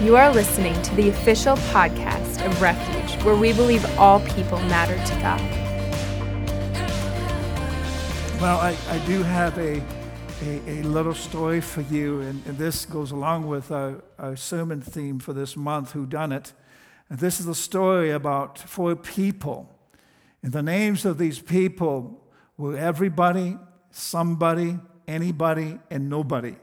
You 0.00 0.14
are 0.14 0.32
listening 0.32 0.80
to 0.82 0.94
the 0.94 1.08
official 1.08 1.56
podcast 1.56 2.46
of 2.46 2.62
Refuge, 2.62 3.20
where 3.24 3.34
we 3.34 3.52
believe 3.52 3.84
all 3.98 4.20
people 4.20 4.60
matter 4.60 4.94
to 4.94 5.20
God. 5.20 5.40
Well, 8.40 8.58
I, 8.58 8.76
I 8.90 8.98
do 9.08 9.24
have 9.24 9.58
a, 9.58 9.82
a, 10.44 10.80
a 10.80 10.82
little 10.84 11.14
story 11.14 11.60
for 11.60 11.80
you, 11.80 12.20
and, 12.20 12.46
and 12.46 12.56
this 12.56 12.86
goes 12.86 13.10
along 13.10 13.48
with 13.48 13.72
our, 13.72 14.04
our 14.20 14.36
sermon 14.36 14.80
theme 14.80 15.18
for 15.18 15.32
this 15.32 15.56
month, 15.56 15.90
Who 15.90 16.06
Done 16.06 16.30
It. 16.30 16.52
This 17.10 17.40
is 17.40 17.48
a 17.48 17.54
story 17.54 18.12
about 18.12 18.56
four 18.56 18.94
people. 18.94 19.76
And 20.44 20.52
the 20.52 20.62
names 20.62 21.04
of 21.04 21.18
these 21.18 21.40
people 21.40 22.24
were 22.56 22.76
everybody, 22.76 23.58
somebody, 23.90 24.78
anybody, 25.08 25.80
and 25.90 26.08
nobody. 26.08 26.54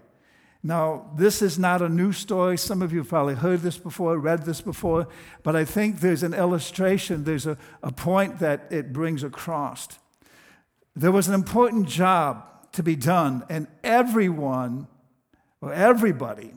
Now, 0.66 1.12
this 1.16 1.44
is 1.44 1.60
not 1.60 1.84
a 1.84 1.90
new 1.90 2.12
story. 2.12 2.58
Some 2.58 2.82
of 2.82 2.92
you 2.92 3.04
probably 3.04 3.36
heard 3.36 3.62
this 3.62 3.78
before, 3.78 4.18
read 4.18 4.46
this 4.46 4.62
before, 4.62 5.08
but 5.44 5.56
I 5.56 5.64
think 5.64 6.00
there's 6.00 6.24
an 6.24 6.34
illustration, 6.34 7.24
there's 7.24 7.46
a, 7.46 7.56
a 7.84 7.92
point 7.92 8.40
that 8.40 8.66
it 8.72 8.92
brings 8.92 9.22
across. 9.22 9.88
There 10.96 11.12
was 11.12 11.28
an 11.28 11.36
important 11.36 11.88
job 11.88 12.72
to 12.72 12.82
be 12.82 12.96
done, 12.96 13.44
and 13.48 13.68
everyone, 13.84 14.88
or 15.62 15.72
everybody, 15.72 16.56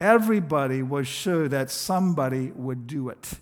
everybody 0.00 0.82
was 0.82 1.06
sure 1.06 1.46
that 1.46 1.70
somebody 1.70 2.50
would 2.56 2.88
do 2.88 3.08
it. 3.08 3.34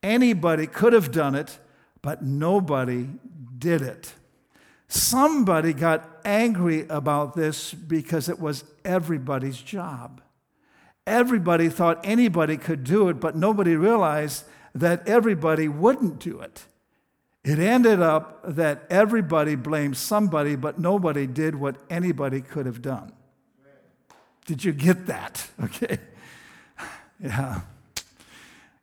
Anybody 0.00 0.68
could 0.68 0.92
have 0.92 1.10
done 1.10 1.34
it, 1.34 1.58
but 2.02 2.22
nobody 2.22 3.08
did 3.58 3.82
it. 3.82 4.12
Somebody 4.94 5.72
got 5.72 6.08
angry 6.24 6.86
about 6.88 7.34
this 7.34 7.74
because 7.74 8.28
it 8.28 8.38
was 8.38 8.62
everybody's 8.84 9.60
job. 9.60 10.20
Everybody 11.04 11.68
thought 11.68 11.98
anybody 12.04 12.56
could 12.56 12.84
do 12.84 13.08
it, 13.08 13.14
but 13.14 13.34
nobody 13.34 13.74
realized 13.74 14.44
that 14.72 15.08
everybody 15.08 15.66
wouldn't 15.66 16.20
do 16.20 16.38
it. 16.38 16.66
It 17.42 17.58
ended 17.58 18.00
up 18.00 18.40
that 18.46 18.84
everybody 18.88 19.56
blamed 19.56 19.96
somebody, 19.96 20.54
but 20.54 20.78
nobody 20.78 21.26
did 21.26 21.56
what 21.56 21.74
anybody 21.90 22.40
could 22.40 22.66
have 22.66 22.80
done. 22.80 23.10
Did 24.46 24.62
you 24.62 24.72
get 24.72 25.06
that? 25.06 25.48
Okay. 25.64 25.98
Yeah. 27.20 27.62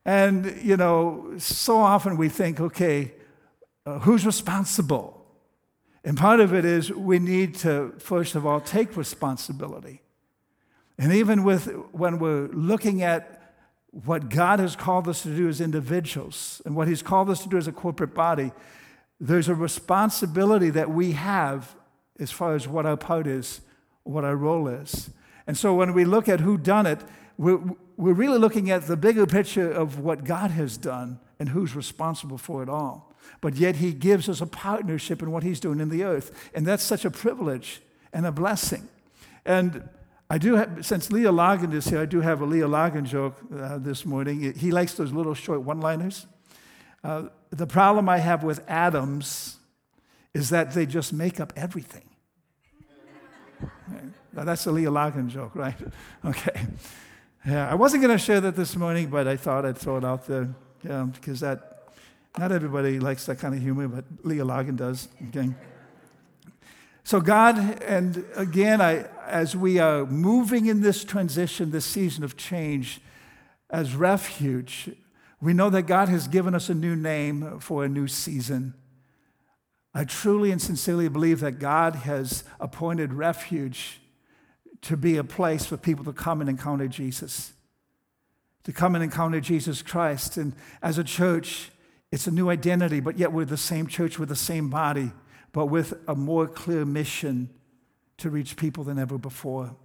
And, 0.06 0.60
you 0.62 0.76
know, 0.76 1.36
so 1.38 1.78
often 1.78 2.18
we 2.18 2.28
think, 2.28 2.60
okay, 2.60 3.14
uh, 3.86 4.00
who's 4.00 4.26
responsible? 4.26 5.21
And 6.04 6.18
part 6.18 6.40
of 6.40 6.54
it 6.54 6.66
is 6.66 6.92
we 6.92 7.20
need 7.20 7.56
to, 7.56 7.94
first 8.00 8.36
of 8.36 8.46
all, 8.46 8.60
take 8.60 8.98
responsibility. 8.98 10.02
And 10.98 11.14
even 11.14 11.44
with 11.44 11.68
when 11.92 12.20
we're 12.20 12.48
looking 12.48 13.02
at 13.04 13.54
what 13.92 14.30
God 14.30 14.60
has 14.60 14.76
called 14.76 15.08
us 15.08 15.24
to 15.24 15.36
do 15.36 15.48
as 15.48 15.62
individuals 15.62 16.62
and 16.66 16.76
what 16.76 16.88
He's 16.88 17.02
called 17.04 17.30
us 17.30 17.44
to 17.44 17.50
do 17.50 17.58
as 17.58 17.68
a 17.68 17.72
corporate 17.72 18.14
body, 18.14 18.52
there's 19.20 19.50
a 19.50 19.56
responsibility 19.56 20.70
that 20.72 20.90
we 20.90 21.12
have 21.12 21.76
as 22.20 22.32
far 22.32 22.56
as 22.56 22.68
what 22.68 22.86
our 22.86 22.98
part 22.98 23.28
is, 23.28 23.62
what 24.04 24.24
our 24.24 24.36
role 24.36 24.68
is. 24.68 25.12
And 25.46 25.58
so 25.58 25.74
when 25.74 25.94
we 25.94 26.06
look 26.06 26.30
at 26.30 26.40
who 26.40 26.58
done 26.58 26.86
it, 26.86 27.00
we're, 27.38 27.60
we're 27.98 28.14
really 28.14 28.38
looking 28.38 28.72
at 28.72 28.88
the 28.88 28.98
bigger 28.98 29.26
picture 29.26 29.72
of 29.72 30.00
what 30.00 30.24
God 30.24 30.52
has 30.52 30.78
done 30.78 31.20
and 31.40 31.50
who's 31.50 31.76
responsible 31.76 32.38
for 32.38 32.64
it 32.64 32.70
all 32.70 33.11
but 33.40 33.56
yet 33.56 33.78
He 33.78 33.94
gives 33.94 34.28
us 34.28 34.42
a 34.42 34.46
partnership 34.46 35.22
in 35.22 35.32
what 35.32 35.44
He's 35.44 35.60
doing 35.60 35.80
in 35.80 35.90
the 35.90 36.04
earth. 36.04 36.50
And 36.54 36.66
that's 36.66 36.84
such 36.84 37.06
a 37.06 37.12
privilege 37.12 37.82
and 38.12 38.26
a 38.26 38.32
blessing. 38.32 38.90
And 39.46 39.88
I 40.30 40.38
do 40.38 40.56
have, 40.56 40.86
since 40.86 41.12
Leah 41.12 41.32
Logan 41.32 41.74
is 41.74 41.86
here, 41.86 42.00
I 42.00 42.06
do 42.06 42.22
have 42.22 42.42
a 42.42 42.46
Leah 42.46 42.68
Logan 42.68 43.06
joke 43.06 43.38
uh, 43.56 43.78
this 43.78 44.06
morning. 44.06 44.54
He 44.54 44.72
likes 44.72 44.94
those 44.94 45.12
little 45.12 45.34
short 45.34 45.62
one 45.62 45.82
liners. 45.82 46.26
Uh, 47.04 47.24
the 47.50 47.68
problem 47.68 48.08
I 48.08 48.20
have 48.20 48.44
with 48.44 48.64
atoms 48.70 49.58
is 50.34 50.50
that 50.50 50.74
they 50.74 50.86
just 50.86 51.12
make 51.12 51.40
up 51.40 51.52
everything. 51.56 52.04
Now, 54.34 54.46
that's 54.46 54.66
a 54.66 54.72
Leah 54.72 54.92
Logan 54.92 55.30
joke, 55.30 55.56
right? 55.56 55.76
Okay. 56.26 56.62
Yeah, 57.46 57.70
I 57.70 57.74
wasn't 57.74 58.04
going 58.04 58.16
to 58.16 58.24
share 58.24 58.40
that 58.40 58.56
this 58.56 58.76
morning, 58.76 59.10
but 59.10 59.28
I 59.28 59.36
thought 59.36 59.66
I'd 59.66 59.78
throw 59.78 59.98
it 59.98 60.06
out 60.06 60.28
there 60.28 60.54
yeah, 60.84 61.04
because 61.12 61.40
that 61.40 61.81
not 62.38 62.52
everybody 62.52 63.00
likes 63.00 63.26
that 63.26 63.40
kind 63.40 63.54
of 63.54 63.62
humor, 63.62 63.88
but 63.88 64.06
Leah 64.24 64.46
Logan 64.46 64.76
does. 64.76 65.08
Okay. 65.30 65.50
So, 67.04 67.20
God, 67.20 67.82
and 67.84 68.26
again, 68.36 68.80
I, 68.80 69.06
as 69.28 69.56
we 69.56 69.80
are 69.80 70.06
moving 70.06 70.68
in 70.68 70.82
this 70.82 71.04
transition, 71.04 71.72
this 71.72 71.86
season 71.86 72.24
of 72.24 72.38
change, 72.38 73.02
as 73.70 73.96
refuge, 73.96 74.92
we 75.42 75.54
know 75.54 75.70
that 75.72 75.84
God 75.84 76.10
has 76.10 76.28
given 76.28 76.54
us 76.54 76.70
a 76.70 76.76
new 76.76 76.96
name 76.96 77.60
for 77.60 77.84
a 77.84 77.90
new 77.90 78.08
season. 78.08 78.76
I 79.94 80.06
truly 80.06 80.52
and 80.52 80.62
sincerely 80.62 81.10
believe 81.10 81.40
that 81.40 81.60
God 81.60 81.96
has 81.96 82.44
appointed 82.60 83.14
refuge 83.14 84.00
to 84.84 84.96
be 84.96 85.18
a 85.18 85.24
place 85.24 85.66
for 85.66 85.78
people 85.78 86.06
to 86.06 86.14
come 86.14 86.40
and 86.40 86.50
encounter 86.50 86.88
Jesus, 86.88 87.54
to 88.64 88.72
come 88.72 88.96
and 88.96 89.04
encounter 89.04 89.42
Jesus 89.42 89.82
Christ. 89.82 90.38
And 90.38 90.54
as 90.82 90.98
a 90.98 91.04
church, 91.04 91.72
it's 92.12 92.28
a 92.28 92.32
new 92.32 92.50
identity, 92.50 93.00
but 93.00 93.18
yet 93.18 93.32
we're 93.32 93.46
the 93.46 93.58
same 93.58 93.88
church 93.88 94.20
with 94.20 94.30
the 94.30 94.36
same 94.36 94.70
body, 94.70 95.12
but 95.54 95.68
with 95.68 95.94
a 96.08 96.16
more 96.16 96.48
clear 96.48 96.86
mission 96.86 97.50
to 98.18 98.30
reach 98.30 98.58
people 98.58 98.84
than 98.84 99.00
ever 99.00 99.18
before. 99.18 99.76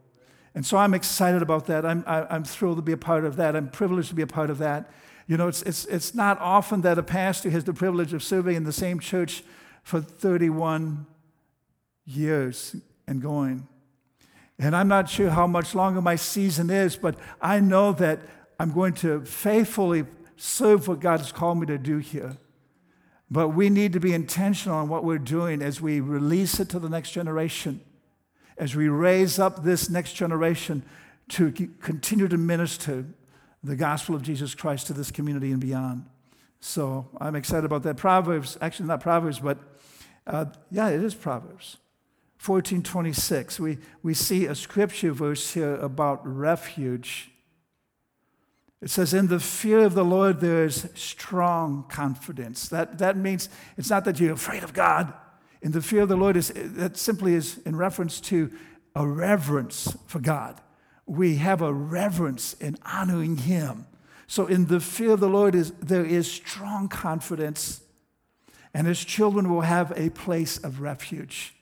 And 0.55 0.65
so 0.65 0.77
I'm 0.77 0.95
excited 0.95 1.43
about 1.43 1.67
that. 1.67 1.85
I'm, 1.85 2.03
I, 2.07 2.21
am 2.21 2.27
i 2.31 2.37
am 2.37 2.45
thrilled 2.45 2.77
to 2.77 2.83
be 2.83 2.93
a 2.93 2.97
part 2.97 3.25
of 3.25 3.37
that. 3.37 3.55
I'm 3.55 3.69
privileged 3.69 4.09
to 4.09 4.15
be 4.15 4.23
a 4.23 4.27
part 4.27 4.51
of 4.51 4.59
that. 4.59 4.91
You 5.27 5.37
know, 5.37 5.49
it's, 5.49 5.63
it's, 5.63 5.85
it's 5.87 6.15
not 6.15 6.41
often 6.41 6.81
that 6.83 6.99
a 6.99 7.03
pastor 7.03 7.51
has 7.51 7.65
the 7.65 7.75
privilege 7.75 8.13
of 8.13 8.23
serving 8.23 8.57
in 8.57 8.65
the 8.65 8.73
same 8.73 8.99
church 8.99 9.45
for 9.83 10.01
31 10.01 11.07
years 12.07 12.75
and 13.07 13.21
going. 13.21 13.69
And 14.59 14.75
I'm 14.75 14.89
not 14.89 15.11
sure 15.11 15.31
how 15.31 15.47
much 15.47 15.75
longer 15.75 16.01
my 16.01 16.17
season 16.17 16.71
is, 16.71 16.97
but 16.97 17.17
I 17.41 17.61
know 17.61 17.93
that 17.93 18.21
I'm 18.59 18.73
going 18.73 18.95
to 18.95 19.25
faithfully 19.25 20.07
serve 20.37 20.89
what 20.89 21.01
God 21.01 21.21
has 21.21 21.33
called 21.33 21.59
me 21.59 21.67
to 21.67 21.79
do 21.79 21.99
here. 21.99 22.37
But 23.31 23.49
we 23.49 23.71
need 23.71 23.93
to 23.95 24.01
be 24.01 24.13
intentional 24.13 24.79
on 24.79 24.89
what 24.89 25.05
we're 25.05 25.19
doing 25.19 25.63
as 25.63 25.81
we 25.81 26.01
release 26.01 26.61
it 26.61 26.69
to 26.71 26.79
the 26.79 26.89
next 26.89 27.11
generation, 27.11 27.81
as 28.57 28.77
we 28.77 28.89
raise 28.89 29.39
up 29.39 29.65
this 29.65 29.91
next 29.91 30.13
generation 30.13 30.85
to 31.31 31.51
continue 31.81 32.29
to 32.29 32.37
minister 32.37 33.05
the 33.65 33.75
gospel 33.75 34.15
of 34.15 34.23
Jesus 34.23 34.55
Christ 34.55 34.87
to 34.87 34.93
this 34.93 35.11
community 35.11 35.51
and 35.51 35.61
beyond. 35.61 36.05
So 36.61 37.09
I'm 37.21 37.35
excited 37.35 37.65
about 37.65 37.83
that. 37.83 37.97
Proverbs, 37.97 38.57
actually 38.61 38.87
not 38.87 39.01
Proverbs, 39.01 39.41
but 39.41 39.59
uh, 40.27 40.47
yeah, 40.71 40.89
it 40.89 41.03
is 41.03 41.15
Proverbs. 41.15 41.79
1426. 42.45 43.59
We, 43.59 43.79
we 44.03 44.15
see 44.15 44.47
a 44.47 44.55
scripture 44.55 45.13
verse 45.13 45.55
here 45.55 45.75
about 45.77 46.21
refuge 46.25 47.33
it 48.83 48.91
says, 48.91 49.15
In 49.15 49.29
the 49.29 49.41
fear 49.41 49.81
of 49.81 49.95
the 49.95 50.05
Lord, 50.05 50.41
there 50.41 50.65
is 50.65 50.89
strong 50.95 51.85
confidence. 51.89 52.69
That, 52.69 52.99
that 52.99 53.17
means 53.17 53.49
it's 53.77 53.91
not 53.91 54.05
that 54.05 54.21
you're 54.21 54.35
afraid 54.35 54.63
of 54.63 54.73
God. 54.73 55.13
In 55.63 55.73
the 55.73 55.81
fear 55.81 56.03
of 56.03 56.09
the 56.09 56.17
Lord, 56.17 56.37
is, 56.37 56.53
that 56.55 56.97
simply 56.97 57.35
is 57.35 57.59
in 57.65 57.77
reference 57.77 58.21
to 58.23 58.53
a 58.95 59.07
reverence 59.07 59.97
for 60.07 60.21
God. 60.21 60.61
We 61.07 61.37
have 61.37 61.63
a 61.63 61.73
reverence 61.73 62.53
in 62.55 62.77
honoring 62.85 63.39
Him. 63.39 63.87
So, 64.27 64.47
in 64.47 64.67
the 64.67 64.81
fear 64.81 65.13
of 65.13 65.21
the 65.21 65.29
Lord, 65.29 65.55
is, 65.55 65.73
there 65.73 66.05
is 66.05 66.31
strong 66.31 66.89
confidence, 66.89 67.81
and 68.75 68.87
His 68.87 69.05
children 69.05 69.49
will 69.49 69.63
have 69.63 69.93
a 69.97 70.11
place 70.11 70.59
of 70.59 70.81
refuge. 70.81 71.56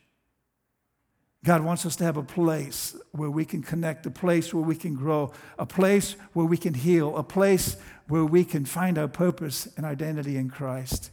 God 1.45 1.63
wants 1.63 1.85
us 1.85 1.95
to 1.97 2.05
have 2.05 2.17
a 2.17 2.23
place 2.23 2.97
where 3.13 3.31
we 3.31 3.45
can 3.45 3.63
connect, 3.63 4.07
a 4.07 4.11
place 4.11 4.55
where 4.55 4.65
we 4.65 4.75
can 4.75 4.95
grow, 4.95 5.31
a 5.59 5.67
place 5.67 6.17
where 6.33 6.47
we 6.47 6.57
can 6.57 6.73
heal, 6.73 7.15
a 7.19 7.23
place 7.23 7.77
where 8.09 8.25
we 8.25 8.47
can 8.47 8.65
find 8.65 8.97
our 8.97 9.09
purpose 9.09 9.69
and 9.77 9.85
identity 9.85 10.39
in 10.39 10.49
Christ. 10.49 11.11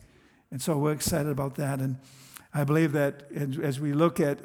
And 0.50 0.62
so 0.62 0.78
we're 0.78 0.94
excited 0.94 1.30
about 1.30 1.56
that. 1.56 1.80
And 1.80 1.98
I 2.54 2.64
believe 2.64 2.94
that 2.94 3.24
as 3.62 3.82
we 3.82 3.92
look 3.92 4.22
at 4.22 4.40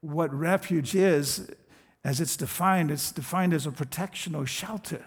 what 0.00 0.32
refuge 0.32 0.94
is, 0.94 1.50
as 2.02 2.18
it's 2.18 2.36
defined, 2.36 2.90
it's 2.90 3.12
defined 3.12 3.52
as 3.52 3.66
a 3.66 3.72
protection 3.72 4.34
or 4.34 4.46
shelter, 4.46 5.04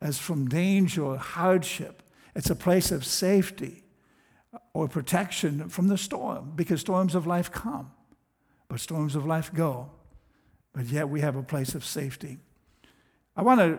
as 0.00 0.18
from 0.18 0.48
danger 0.48 1.04
or 1.04 1.16
hardship. 1.16 2.02
It's 2.34 2.50
a 2.50 2.56
place 2.56 2.90
of 2.90 3.04
safety 3.04 3.84
or 4.74 4.88
protection 4.88 5.68
from 5.68 5.86
the 5.86 5.98
storm 5.98 6.54
because 6.56 6.80
storms 6.80 7.14
of 7.14 7.24
life 7.24 7.52
come. 7.52 7.92
But 8.68 8.80
storms 8.80 9.14
of 9.16 9.26
life 9.26 9.52
go, 9.52 9.90
but 10.74 10.86
yet 10.86 11.08
we 11.08 11.20
have 11.20 11.36
a 11.36 11.42
place 11.42 11.74
of 11.74 11.84
safety. 11.84 12.38
I 13.34 13.42
want 13.42 13.60
to 13.60 13.78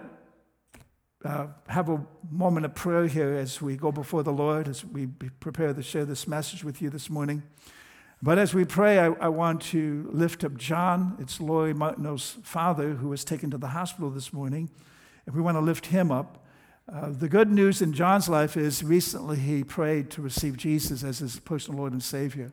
uh, 1.25 1.47
have 1.67 1.89
a 1.89 2.03
moment 2.31 2.65
of 2.65 2.73
prayer 2.73 3.05
here 3.05 3.33
as 3.33 3.61
we 3.61 3.75
go 3.75 3.91
before 3.91 4.23
the 4.23 4.31
Lord, 4.31 4.67
as 4.67 4.85
we 4.85 5.07
prepare 5.39 5.73
to 5.73 5.83
share 5.83 6.05
this 6.05 6.27
message 6.27 6.63
with 6.63 6.81
you 6.81 6.89
this 6.89 7.09
morning. 7.09 7.43
But 8.21 8.37
as 8.37 8.53
we 8.53 8.65
pray, 8.65 8.99
I, 8.99 9.07
I 9.07 9.27
want 9.29 9.61
to 9.63 10.09
lift 10.11 10.43
up 10.43 10.57
John. 10.57 11.15
It's 11.19 11.39
Lori 11.39 11.73
Martineau's 11.73 12.37
father 12.43 12.93
who 12.95 13.09
was 13.09 13.23
taken 13.23 13.51
to 13.51 13.57
the 13.57 13.67
hospital 13.67 14.09
this 14.09 14.33
morning. 14.33 14.69
and 15.25 15.35
we 15.35 15.41
want 15.41 15.55
to 15.55 15.61
lift 15.61 15.87
him 15.87 16.11
up. 16.11 16.45
Uh, 16.91 17.09
the 17.11 17.29
good 17.29 17.51
news 17.51 17.81
in 17.81 17.93
John's 17.93 18.27
life 18.27 18.57
is 18.57 18.83
recently 18.83 19.37
he 19.37 19.63
prayed 19.63 20.09
to 20.11 20.21
receive 20.21 20.57
Jesus 20.57 21.03
as 21.03 21.19
his 21.19 21.39
personal 21.39 21.79
Lord 21.79 21.93
and 21.93 22.01
Savior. 22.01 22.51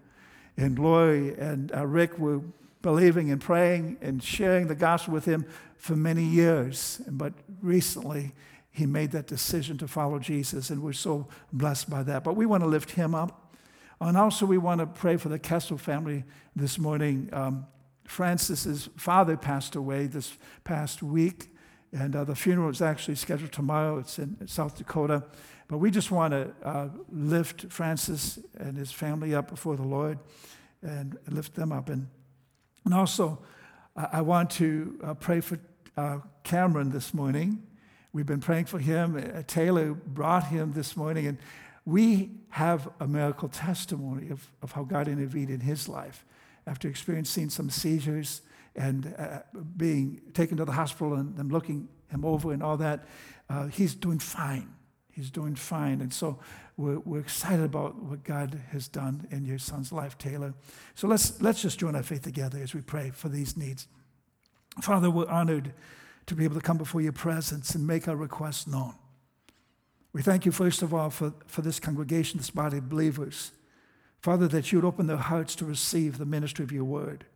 And 0.57 0.77
Glory 0.77 1.35
and 1.39 1.75
uh, 1.75 1.87
Rick 1.87 2.19
were 2.19 2.41
believing 2.83 3.31
and 3.31 3.41
praying 3.41 3.99
and 4.01 4.23
sharing 4.23 4.69
the 4.69 4.75
gospel 4.75 5.13
with 5.13 5.25
him 5.25 5.45
for 5.77 5.97
many 5.97 6.23
years. 6.23 7.01
But 7.09 7.33
recently, 7.61 8.33
he 8.71 8.87
made 8.87 9.11
that 9.13 9.27
decision 9.27 9.79
to 9.79 9.89
follow 9.89 10.19
Jesus, 10.19 10.71
and 10.71 10.83
we're 10.83 10.93
so 10.93 11.29
blessed 11.53 11.89
by 11.91 12.03
that. 12.05 12.25
But 12.25 12.37
we 12.37 12.47
want 12.47 12.63
to 12.63 12.69
lift 12.69 12.91
him 12.91 13.15
up. 13.15 13.55
And 14.01 14.17
also, 14.17 14.45
we 14.45 14.59
want 14.59 14.81
to 14.81 14.87
pray 14.87 15.17
for 15.17 15.31
the 15.31 15.39
Kessel 15.39 15.79
family 15.79 16.25
this 16.55 16.79
morning. 16.79 17.31
Um, 17.33 17.67
Francis's 18.05 18.89
father 18.97 19.37
passed 19.37 19.75
away 19.75 20.07
this 20.07 20.37
past 20.65 21.03
week, 21.03 21.49
and 21.93 22.15
uh, 22.15 22.25
the 22.25 22.35
funeral 22.35 22.71
is 22.71 22.83
actually 22.83 23.15
scheduled 23.15 23.53
tomorrow. 23.53 23.99
It's 23.99 24.19
in 24.19 24.47
South 24.47 24.77
Dakota. 24.77 25.25
But 25.69 25.79
we 25.79 25.91
just 25.91 26.11
want 26.11 26.33
to 26.33 26.53
uh, 26.63 26.89
lift 27.11 27.73
Francis 27.73 28.39
and 28.59 28.77
his 28.77 28.93
family 28.93 29.35
up 29.35 29.49
before 29.49 29.77
the 29.77 29.83
Lord 29.83 30.19
and 30.83 31.19
lift 31.29 31.55
them 31.55 31.73
up. 31.73 31.89
And, 31.89 32.09
and 32.85 32.95
also, 32.95 33.41
I 33.97 34.21
want 34.21 34.51
to 34.51 34.99
uh, 35.03 35.15
pray 35.15 35.41
for 35.41 35.59
uh, 35.97 36.19
Cameron 36.45 36.91
this 36.91 37.15
morning. 37.15 37.63
We've 38.13 38.27
been 38.27 38.41
praying 38.41 38.67
for 38.67 38.79
him. 38.79 39.17
Uh, 39.17 39.43
Taylor 39.47 39.95
brought 39.95 40.45
him 40.45 40.73
this 40.73 40.97
morning, 40.97 41.27
and 41.27 41.39
we 41.85 42.31
have 42.51 42.89
a 43.01 43.07
miracle 43.07 43.49
testimony 43.49 44.29
of, 44.31 44.51
of 44.63 44.73
how 44.73 44.85
God 44.85 45.09
intervened 45.09 45.51
in 45.51 45.61
his 45.61 45.89
life 45.89 46.25
after 46.67 46.89
experiencing 46.89 47.51
some 47.51 47.71
seizures 47.71 48.43
and 48.77 49.15
uh, 49.19 49.41
being 49.77 50.21
taken 50.35 50.57
to 50.59 50.65
the 50.65 50.73
hospital 50.73 51.15
and 51.15 51.37
them 51.37 51.49
looking 51.49 51.89
him 52.11 52.25
over 52.25 52.53
and 52.53 52.63
all 52.63 52.77
that. 52.77 53.05
Uh, 53.49 53.67
he's 53.67 53.95
doing 53.95 54.19
fine. 54.19 54.69
He's 55.11 55.31
doing 55.31 55.55
fine. 55.55 56.01
And 56.01 56.13
so 56.13 56.39
we're, 56.77 56.99
we're 57.01 57.21
excited 57.21 57.65
about 57.65 57.97
what 57.97 58.23
God 58.23 58.61
has 58.71 58.87
done 58.87 59.27
in 59.31 59.47
your 59.47 59.59
son's 59.59 59.93
life, 59.93 60.19
Taylor. 60.19 60.55
So 60.95 61.09
let's, 61.09 61.41
let's 61.41 61.63
just 61.63 61.79
join 61.79 61.97
our 61.97 62.03
faith 62.03 62.23
together 62.23 62.59
as 62.59 62.75
we 62.75 62.83
pray 62.83 63.11
for 63.11 63.29
these 63.29 63.57
needs. 63.57 63.87
Father, 64.83 65.11
we're 65.11 65.29
honored 65.29 65.73
to 66.27 66.35
be 66.35 66.45
able 66.45 66.57
to 66.57 66.61
come 66.61 66.77
before 66.77 67.01
your 67.01 67.13
presence 67.13 67.75
and 67.75 67.87
make 67.87 68.09
our 68.09 68.17
requests 68.17 68.67
known. 68.67 68.95
We 70.13 70.23
thank 70.23 70.45
you, 70.45 70.53
first 70.53 70.83
of 70.83 70.93
all, 70.93 71.11
for, 71.11 71.33
for 71.47 71.63
this 71.63 71.81
congregation, 71.81 72.39
this 72.39 72.51
body 72.51 72.79
of 72.79 72.89
believers. 72.89 73.53
Father, 74.21 74.49
that 74.49 74.73
you 74.73 74.79
would 74.79 74.87
open 74.87 75.07
their 75.07 75.17
hearts 75.17 75.55
to 75.57 75.65
receive 75.65 76.19
the 76.19 76.27
ministry 76.27 76.65
of 76.65 76.73
your 76.73 76.85
word, 76.85 77.27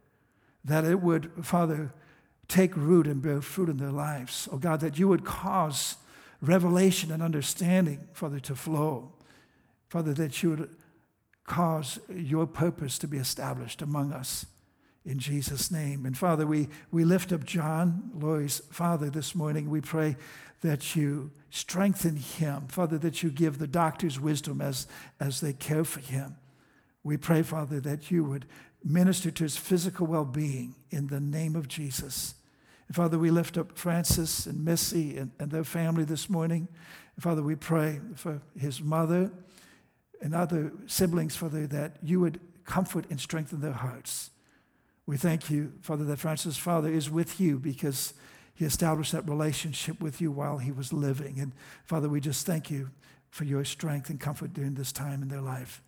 that 0.65 0.85
it 0.85 1.01
would, 1.01 1.31
Father, 1.43 1.93
take 2.49 2.77
root 2.77 3.07
and 3.07 3.23
bear 3.23 3.41
fruit 3.41 3.69
in 3.69 3.79
their 3.79 3.93
lives. 3.93 4.49
Oh 4.53 4.59
God, 4.59 4.81
that 4.81 4.99
you 4.99 5.09
would 5.09 5.25
cause 5.25 5.97
revelation 6.41 7.13
and 7.13 7.23
understanding, 7.23 8.09
Father, 8.13 8.41
to 8.41 8.55
flow. 8.55 9.13
Father, 9.89 10.13
that 10.15 10.43
you 10.43 10.51
would 10.51 10.71
cause 11.47 11.99
your 12.09 12.47
purpose 12.47 12.99
to 12.99 13.09
be 13.09 13.19
established 13.19 13.83
among 13.83 14.13
us 14.13 14.47
in 15.05 15.19
Jesus' 15.19 15.71
name. 15.71 16.07
And 16.07 16.17
Father, 16.17 16.47
we, 16.47 16.69
we 16.91 17.05
lift 17.05 17.33
up 17.33 17.45
John, 17.45 18.11
Lori's 18.15 18.61
father, 18.71 19.11
this 19.11 19.35
morning. 19.35 19.71
We 19.71 19.81
pray 19.81 20.17
that 20.61 20.95
you 20.95 21.31
strengthen 21.51 22.17
him. 22.17 22.67
Father, 22.69 22.99
that 22.99 23.23
you 23.23 23.31
give 23.31 23.59
the 23.59 23.67
doctors 23.67 24.21
wisdom 24.21 24.61
as, 24.61 24.87
as 25.19 25.41
they 25.41 25.53
care 25.53 25.85
for 25.85 26.01
him. 26.01 26.37
We 27.03 27.17
pray, 27.17 27.43
Father, 27.43 27.81
that 27.81 28.11
you 28.11 28.25
would 28.25 28.45
minister 28.85 29.31
to 29.31 29.45
his 29.45 29.57
physical 29.57 30.07
well 30.07 30.25
being 30.25 30.75
in 30.91 31.09
the 31.09 31.21
name 31.21 31.57
of 31.57 31.69
Jesus. 31.69 32.35
And 32.87 32.97
Father, 32.97 33.19
we 33.19 33.31
lift 33.31 33.57
up 33.57 33.79
Francis 33.79 34.47
and 34.47 34.65
Missy 34.65 35.17
and, 35.17 35.31
and 35.39 35.51
their 35.51 35.65
family 35.65 36.05
this 36.05 36.29
morning. 36.29 36.69
And 37.15 37.23
Father, 37.23 37.43
we 37.43 37.55
pray 37.55 38.01
for 38.17 38.41
his 38.59 38.81
mother 38.81 39.31
and 40.21 40.35
other 40.35 40.73
siblings, 40.87 41.37
Father, 41.37 41.67
that 41.69 41.97
you 42.03 42.21
would 42.21 42.41
comfort 42.65 43.07
and 43.11 43.21
strengthen 43.21 43.61
their 43.61 43.73
hearts. 43.73 44.31
We 45.07 45.17
thank 45.17 45.51
you, 45.51 45.73
Father, 45.83 46.05
that 46.05 46.19
Francis' 46.19 46.57
father 46.57 46.89
is 46.89 47.11
with 47.11 47.41
you 47.41 47.59
because 47.59 48.15
he 48.55 48.65
established 48.65 49.13
that 49.13 49.29
relationship 49.29 50.01
with 50.01 50.21
you 50.21 50.31
while 50.31 50.59
he 50.59 50.71
was 50.71 50.93
living. 50.93 51.41
And 51.41 51.53
Father, 51.85 52.09
we 52.09 52.21
just 52.21 52.47
thank 52.47 52.71
you 52.71 52.91
for 53.31 53.45
your 53.45 53.65
strength 53.65 54.11
and 54.11 54.21
comfort 54.21 54.53
during 54.53 54.75
this 54.75 54.93
time 54.93 55.23
in 55.23 55.29
their 55.29 55.41
life. 55.41 55.83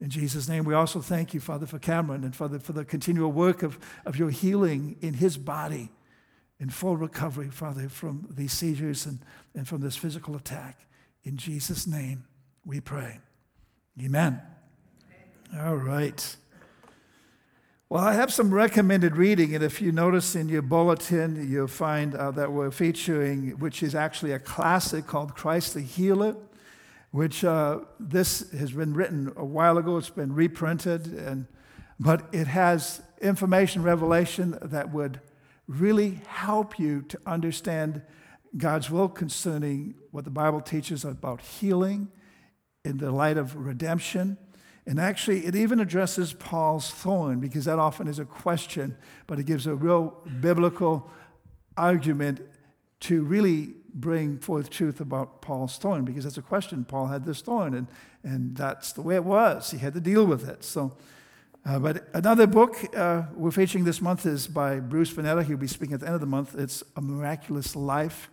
In 0.00 0.10
Jesus' 0.10 0.48
name, 0.48 0.64
we 0.64 0.74
also 0.74 1.00
thank 1.00 1.34
you, 1.34 1.40
Father, 1.40 1.66
for 1.66 1.78
Cameron 1.78 2.22
and 2.22 2.34
Father, 2.34 2.58
for 2.58 2.72
the 2.72 2.84
continual 2.84 3.32
work 3.32 3.62
of, 3.62 3.78
of 4.06 4.16
your 4.16 4.30
healing 4.30 4.96
in 5.00 5.14
his 5.14 5.36
body 5.36 5.90
in 6.60 6.70
full 6.70 6.96
recovery, 6.96 7.50
Father, 7.50 7.88
from 7.88 8.26
these 8.30 8.52
seizures 8.52 9.06
and, 9.06 9.20
and 9.54 9.66
from 9.66 9.80
this 9.80 9.96
physical 9.96 10.36
attack. 10.36 10.86
In 11.24 11.36
Jesus' 11.36 11.86
name, 11.86 12.24
we 12.64 12.80
pray. 12.80 13.20
Amen. 14.00 14.40
All 15.58 15.76
right. 15.76 16.36
Well, 17.88 18.04
I 18.04 18.12
have 18.12 18.32
some 18.32 18.52
recommended 18.52 19.16
reading, 19.16 19.54
and 19.54 19.64
if 19.64 19.80
you 19.80 19.92
notice 19.92 20.36
in 20.36 20.48
your 20.48 20.62
bulletin, 20.62 21.50
you'll 21.50 21.68
find 21.68 22.14
uh, 22.14 22.30
that 22.32 22.52
we're 22.52 22.70
featuring, 22.70 23.52
which 23.58 23.82
is 23.82 23.94
actually 23.94 24.32
a 24.32 24.38
classic 24.38 25.06
called 25.06 25.34
Christ 25.34 25.74
the 25.74 25.80
Healer, 25.80 26.36
which 27.10 27.44
uh, 27.44 27.80
this 27.98 28.50
has 28.52 28.72
been 28.72 28.94
written 28.94 29.32
a 29.36 29.44
while 29.44 29.78
ago. 29.78 29.96
It's 29.96 30.10
been 30.10 30.34
reprinted, 30.34 31.06
and, 31.06 31.46
but 31.98 32.28
it 32.32 32.46
has 32.46 33.02
information, 33.20 33.82
revelation 33.82 34.58
that 34.62 34.92
would 34.92 35.20
really 35.66 36.20
help 36.26 36.78
you 36.78 37.02
to 37.02 37.18
understand 37.26 38.02
God's 38.56 38.90
will 38.90 39.08
concerning 39.08 39.94
what 40.10 40.24
the 40.24 40.30
Bible 40.30 40.60
teaches 40.60 41.04
about 41.04 41.40
healing 41.40 42.08
in 42.84 42.98
the 42.98 43.10
light 43.10 43.36
of 43.36 43.54
redemption 43.56 44.38
and 44.88 44.98
actually, 44.98 45.44
it 45.44 45.54
even 45.54 45.80
addresses 45.80 46.32
Paul's 46.32 46.90
thorn 46.90 47.40
because 47.40 47.66
that 47.66 47.78
often 47.78 48.08
is 48.08 48.18
a 48.18 48.24
question, 48.24 48.96
but 49.26 49.38
it 49.38 49.44
gives 49.44 49.66
a 49.66 49.74
real 49.74 50.16
biblical 50.40 51.10
argument 51.76 52.40
to 53.00 53.22
really 53.22 53.74
bring 54.00 54.38
forth 54.38 54.70
truth 54.70 55.00
about 55.00 55.42
Paul's 55.42 55.76
thorn 55.76 56.04
because 56.04 56.24
that's 56.24 56.38
a 56.38 56.42
question. 56.42 56.84
Paul 56.84 57.06
had 57.06 57.24
this 57.24 57.40
thorn, 57.40 57.74
and, 57.74 57.86
and 58.22 58.56
that's 58.56 58.92
the 58.92 59.02
way 59.02 59.16
it 59.16 59.24
was. 59.24 59.70
He 59.70 59.78
had 59.78 59.94
to 59.94 60.00
deal 60.00 60.24
with 60.24 60.48
it. 60.48 60.64
So, 60.64 60.96
uh, 61.66 61.78
but 61.78 62.08
another 62.14 62.46
book 62.46 62.76
uh, 62.96 63.24
we're 63.34 63.50
featuring 63.50 63.84
this 63.84 64.00
month 64.00 64.24
is 64.24 64.46
by 64.46 64.80
Bruce 64.80 65.10
Van 65.10 65.24
Natta. 65.24 65.42
He'll 65.42 65.56
be 65.56 65.66
speaking 65.66 65.94
at 65.94 66.00
the 66.00 66.06
end 66.06 66.14
of 66.14 66.20
the 66.20 66.26
month. 66.26 66.54
It's 66.54 66.82
A 66.96 67.00
Miraculous 67.00 67.74
Life. 67.74 68.30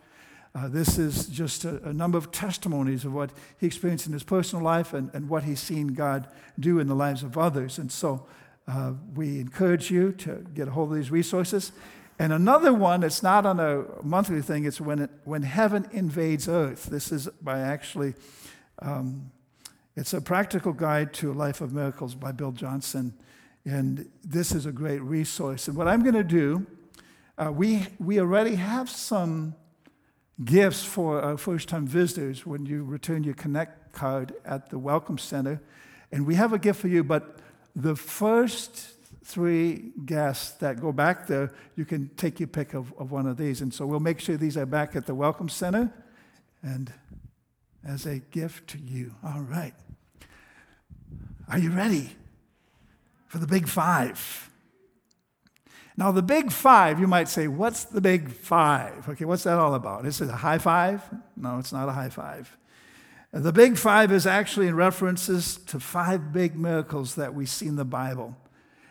Uh, 0.54 0.68
this 0.68 0.96
is 0.96 1.26
just 1.26 1.66
a, 1.66 1.86
a, 1.86 1.92
number 1.92 2.16
of 2.16 2.32
testimonies 2.32 3.04
of 3.04 3.12
what 3.12 3.30
he 3.58 3.66
experienced 3.66 4.06
in 4.06 4.12
his 4.14 4.22
personal 4.22 4.64
life 4.64 4.94
and, 4.94 5.10
and 5.12 5.28
what 5.28 5.42
he's 5.42 5.60
seen 5.60 5.88
God 5.88 6.26
do 6.58 6.78
in 6.78 6.86
the 6.86 6.94
lives 6.94 7.22
of 7.22 7.36
others. 7.36 7.76
And 7.76 7.92
so 7.92 8.26
uh, 8.66 8.92
we 9.14 9.38
encourage 9.38 9.90
you 9.90 10.12
to 10.12 10.46
get 10.54 10.68
a 10.68 10.70
hold 10.70 10.92
of 10.92 10.96
these 10.96 11.10
resources. 11.10 11.72
And 12.18 12.32
another 12.32 12.72
one, 12.72 13.02
it's 13.02 13.22
not 13.22 13.44
on 13.44 13.60
a 13.60 13.84
monthly 14.02 14.40
thing, 14.40 14.64
it's 14.64 14.80
when, 14.80 15.00
it, 15.00 15.10
when 15.24 15.42
Heaven 15.42 15.86
Invades 15.92 16.48
Earth. 16.48 16.84
This 16.84 17.12
is 17.12 17.28
by 17.42 17.60
actually, 17.60 18.14
um, 18.80 19.30
it's 19.96 20.14
a 20.14 20.20
practical 20.20 20.72
guide 20.72 21.12
to 21.14 21.30
a 21.30 21.34
life 21.34 21.60
of 21.60 21.74
miracles 21.74 22.14
by 22.14 22.32
Bill 22.32 22.52
Johnson. 22.52 23.12
And 23.66 24.08
this 24.24 24.52
is 24.52 24.64
a 24.64 24.72
great 24.72 25.02
resource. 25.02 25.68
And 25.68 25.76
what 25.76 25.88
I'm 25.88 26.02
going 26.02 26.14
to 26.14 26.24
do, 26.24 26.66
uh, 27.36 27.52
we, 27.52 27.86
we 27.98 28.18
already 28.18 28.54
have 28.54 28.88
some 28.88 29.54
gifts 30.42 30.84
for 30.84 31.20
our 31.20 31.36
first 31.36 31.68
time 31.68 31.86
visitors 31.86 32.46
when 32.46 32.64
you 32.64 32.84
return 32.84 33.24
your 33.24 33.34
Connect 33.34 33.92
card 33.92 34.34
at 34.44 34.70
the 34.70 34.78
Welcome 34.78 35.18
Center. 35.18 35.60
And 36.12 36.26
we 36.26 36.36
have 36.36 36.54
a 36.54 36.58
gift 36.58 36.80
for 36.80 36.88
you, 36.88 37.04
but 37.04 37.40
the 37.74 37.96
first 37.96 38.95
three 39.26 39.90
guests 40.04 40.52
that 40.52 40.80
go 40.80 40.92
back 40.92 41.26
there, 41.26 41.52
you 41.74 41.84
can 41.84 42.08
take 42.16 42.38
your 42.38 42.46
pick 42.46 42.74
of, 42.74 42.94
of 42.96 43.10
one 43.10 43.26
of 43.26 43.36
these. 43.36 43.60
And 43.60 43.74
so 43.74 43.84
we'll 43.84 43.98
make 43.98 44.20
sure 44.20 44.36
these 44.36 44.56
are 44.56 44.64
back 44.64 44.94
at 44.94 45.06
the 45.06 45.16
Welcome 45.16 45.48
Center 45.48 45.92
and 46.62 46.92
as 47.84 48.06
a 48.06 48.20
gift 48.30 48.68
to 48.70 48.78
you. 48.78 49.16
All 49.24 49.40
right. 49.40 49.74
Are 51.48 51.58
you 51.58 51.72
ready 51.72 52.10
for 53.26 53.38
the 53.38 53.48
big 53.48 53.66
five? 53.66 54.48
Now, 55.96 56.12
the 56.12 56.22
big 56.22 56.52
five, 56.52 57.00
you 57.00 57.08
might 57.08 57.28
say, 57.28 57.48
what's 57.48 57.82
the 57.82 58.00
big 58.00 58.30
five? 58.30 59.08
Okay, 59.08 59.24
what's 59.24 59.42
that 59.42 59.58
all 59.58 59.74
about? 59.74 60.06
Is 60.06 60.20
it 60.20 60.28
a 60.28 60.36
high 60.36 60.58
five? 60.58 61.02
No, 61.36 61.58
it's 61.58 61.72
not 61.72 61.88
a 61.88 61.92
high 61.92 62.10
five. 62.10 62.56
The 63.32 63.52
big 63.52 63.76
five 63.76 64.12
is 64.12 64.24
actually 64.24 64.68
in 64.68 64.76
references 64.76 65.56
to 65.66 65.80
five 65.80 66.32
big 66.32 66.56
miracles 66.56 67.16
that 67.16 67.34
we 67.34 67.44
see 67.44 67.66
in 67.66 67.74
the 67.74 67.84
Bible 67.84 68.36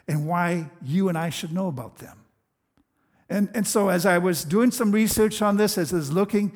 and 0.07 0.27
why 0.27 0.69
you 0.83 1.09
and 1.09 1.17
I 1.17 1.29
should 1.29 1.51
know 1.51 1.67
about 1.67 1.97
them. 1.97 2.17
And, 3.29 3.49
and 3.55 3.65
so, 3.65 3.89
as 3.89 4.05
I 4.05 4.19
was 4.19 4.43
doing 4.43 4.71
some 4.71 4.91
research 4.91 5.41
on 5.41 5.57
this, 5.57 5.77
as 5.77 5.91
I 5.91 5.97
was 5.97 6.11
looking, 6.11 6.51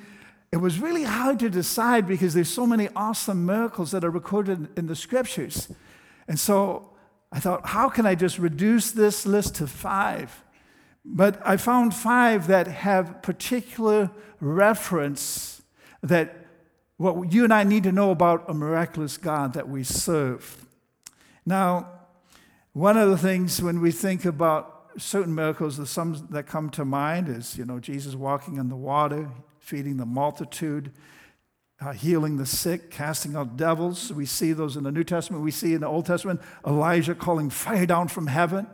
it 0.52 0.58
was 0.58 0.80
really 0.80 1.04
hard 1.04 1.40
to 1.40 1.50
decide 1.50 2.08
because 2.08 2.34
there's 2.34 2.50
so 2.50 2.66
many 2.66 2.90
awesome 2.96 3.46
miracles 3.46 3.92
that 3.92 4.04
are 4.04 4.10
recorded 4.10 4.68
in 4.78 4.88
the 4.88 4.96
scriptures. 4.96 5.72
And 6.28 6.40
so 6.40 6.90
I 7.32 7.40
thought, 7.40 7.68
how 7.68 7.90
can 7.90 8.06
I 8.06 8.16
just 8.16 8.40
reduce 8.40 8.92
this 8.92 9.26
list 9.26 9.56
to 9.56 9.68
five? 9.68 10.44
But 11.06 11.42
I 11.46 11.58
found 11.58 11.94
five 11.94 12.48
that 12.48 12.68
have 12.68 13.22
particular 13.22 14.12
reference 14.40 15.62
that 16.02 16.46
what 16.98 17.32
you 17.32 17.44
and 17.44 17.54
I 17.54 17.64
need 17.64 17.84
to 17.84 17.92
know 17.92 18.12
about 18.12 18.50
a 18.50 18.54
miraculous 18.54 19.18
God 19.18 19.54
that 19.54 19.70
we 19.70 19.84
serve. 19.84 20.66
Now, 21.46 21.99
one 22.74 22.98
of 22.98 23.10
the 23.10 23.18
things 23.18 23.62
when 23.62 23.82
we 23.82 23.92
think 23.92 24.26
about 24.26 24.92
certain 24.98 25.34
miracles, 25.34 25.78
the 25.78 25.88
some 25.88 26.28
that 26.32 26.44
come 26.44 26.70
to 26.72 26.86
mind 26.86 27.30
is, 27.30 27.58
you 27.58 27.66
know, 27.66 27.80
Jesus 27.80 28.16
walking 28.16 28.60
on 28.60 28.70
the 28.70 28.76
water, 28.76 29.30
feeding 29.60 29.98
the 29.98 30.06
multitude, 30.06 30.92
uh, 31.82 31.94
healing 31.94 32.38
the 32.38 32.46
sick, 32.46 32.92
casting 32.92 33.36
out 33.36 33.58
devils. 33.58 34.12
We 34.12 34.26
see 34.26 34.54
those 34.54 34.76
in 34.76 34.84
the 34.84 34.92
New 34.92 35.04
Testament. 35.04 35.44
We 35.44 35.52
see 35.52 35.74
in 35.74 35.82
the 35.82 35.88
Old 35.88 36.06
Testament 36.06 36.42
Elijah 36.66 37.16
calling 37.16 37.50
fire 37.50 37.86
down 37.86 38.08
from 38.08 38.28
heaven. 38.28 38.68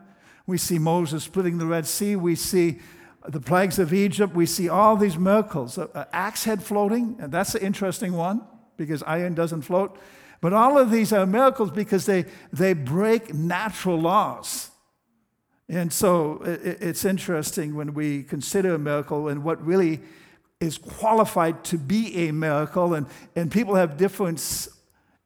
We 0.48 0.58
see 0.58 0.80
Moses 0.80 1.24
splitting 1.24 1.58
the 1.58 1.66
Red 1.66 1.86
Sea. 1.86 2.16
We 2.16 2.36
see 2.36 2.80
the 3.28 3.40
plagues 3.40 3.80
of 3.80 3.94
Egypt. 3.94 4.36
We 4.36 4.46
see 4.46 4.70
all 4.70 4.96
these 4.96 5.18
miracles. 5.18 5.78
Uh, 5.78 6.06
axe 6.12 6.44
head 6.44 6.64
floating, 6.64 7.16
and 7.20 7.32
that's 7.32 7.56
an 7.56 7.62
interesting 7.62 8.14
one 8.14 8.42
because 8.78 9.04
iron 9.04 9.34
doesn't 9.34 9.62
float. 9.62 9.98
But 10.42 10.54
all 10.54 10.78
of 10.78 10.92
these 10.92 11.14
are 11.14 11.26
miracles 11.26 11.72
because 11.72 12.06
they, 12.06 12.26
they 12.52 12.74
break 12.74 13.34
natural 13.34 14.00
laws. 14.00 14.70
And 15.68 15.92
so 15.92 16.42
it, 16.44 16.78
it's 16.82 17.06
interesting 17.06 17.76
when 17.76 17.94
we 17.94 18.24
consider 18.24 18.76
a 18.76 18.80
miracle 18.80 19.28
and 19.28 19.44
what 19.44 19.66
really 19.66 20.02
is 20.60 20.78
qualified 20.78 21.64
to 21.66 21.78
be 21.78 22.28
a 22.28 22.32
miracle. 22.32 22.94
And, 22.94 23.08
and 23.36 23.52
people 23.52 23.76
have 23.76 23.98
difference 23.98 24.70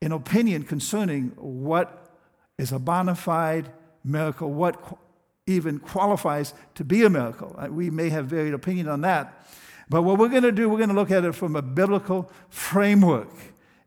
in 0.02 0.12
opinion 0.12 0.64
concerning 0.64 1.32
what 1.36 2.14
is 2.58 2.72
a 2.72 2.80
bona 2.80 3.16
fide 3.16 3.72
miracle, 4.04 4.52
what 4.52 4.98
even 5.46 5.80
qualifies 5.80 6.54
to 6.76 6.84
be 6.84 7.04
a 7.04 7.10
miracle. 7.10 7.56
Uh, 7.58 7.68
we 7.68 7.90
may 7.90 8.10
have 8.10 8.28
varied 8.28 8.54
opinion 8.54 8.88
on 8.88 9.02
that. 9.02 9.46
But 9.90 10.04
what 10.04 10.20
we're 10.20 10.30
going 10.30 10.44
to 10.44 10.52
do, 10.52 10.70
we're 10.70 10.78
going 10.78 10.90
to 10.90 10.96
look 10.96 11.12
at 11.12 11.26
it 11.26 11.34
from 11.34 11.56
a 11.56 11.62
biblical 11.62 12.32
framework 12.50 13.34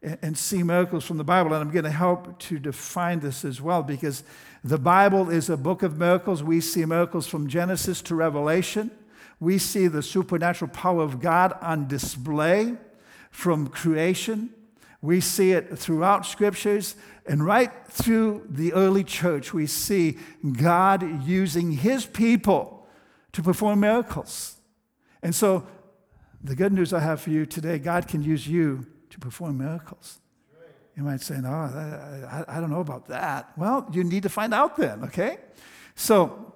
and, 0.03 0.37
see 0.37 0.63
miracles 0.63 1.05
from 1.05 1.17
the 1.17 1.25
Bible. 1.25 1.53
And 1.53 1.63
I'm 1.63 1.71
going 1.71 1.85
to 1.85 1.91
help 1.91 2.39
to 2.41 2.59
define 2.59 3.21
this 3.21 3.45
as 3.45 3.61
well 3.61 3.83
because 3.83 4.25
the 4.65 4.79
Bible 4.79 5.31
is 5.31 5.49
a 5.49 5.57
book 5.57 5.83
of 5.83 5.97
miracles. 5.97 6.43
We 6.43 6.61
see 6.61 6.85
miracles 6.85 7.27
from 7.27 7.49
Genesis 7.49 8.03
to 8.03 8.15
Revelation. 8.15 8.91
We 9.39 9.59
see 9.59 9.87
the 9.87 10.03
supernatural 10.03 10.71
power 10.71 11.03
of 11.03 11.21
God 11.21 11.57
on 11.61 11.89
display 11.89 12.77
from 13.31 13.69
creation. 13.69 14.51
We 15.01 15.21
see 15.21 15.53
it 15.53 15.79
throughout 15.79 16.27
scriptures. 16.27 16.97
And 17.27 17.45
right 17.45 17.71
through 17.89 18.47
the 18.49 18.73
early 18.73 19.05
church, 19.05 19.53
we 19.55 19.67
see 19.67 20.19
God 20.61 21.25
using 21.25 21.73
his 21.73 22.07
people 22.07 22.87
to 23.33 23.43
perform 23.43 23.81
miracles. 23.81 24.57
And 25.23 25.35
so, 25.35 25.67
the 26.45 26.57
good 26.57 26.73
news 26.73 26.93
I 26.93 26.99
have 26.99 27.21
for 27.21 27.31
you 27.31 27.47
today 27.47 27.79
God 27.79 28.09
can 28.09 28.21
use 28.23 28.49
you 28.49 28.87
to 29.13 29.19
perform 29.19 29.59
miracles. 29.59 30.19
You 30.97 31.05
might 31.05 31.21
say, 31.21 31.41
No, 31.41 31.51
I, 31.51 32.61
don't 32.61 32.71
know 32.71 32.81
about 32.81 33.07
that. 33.09 33.53
Well, 33.57 33.89
you 33.93 34.05
need 34.05 34.25
to 34.25 34.29
find 34.29 34.53
out 34.53 34.77
then, 34.77 35.05
okay? 35.05 35.39
So, 35.95 36.55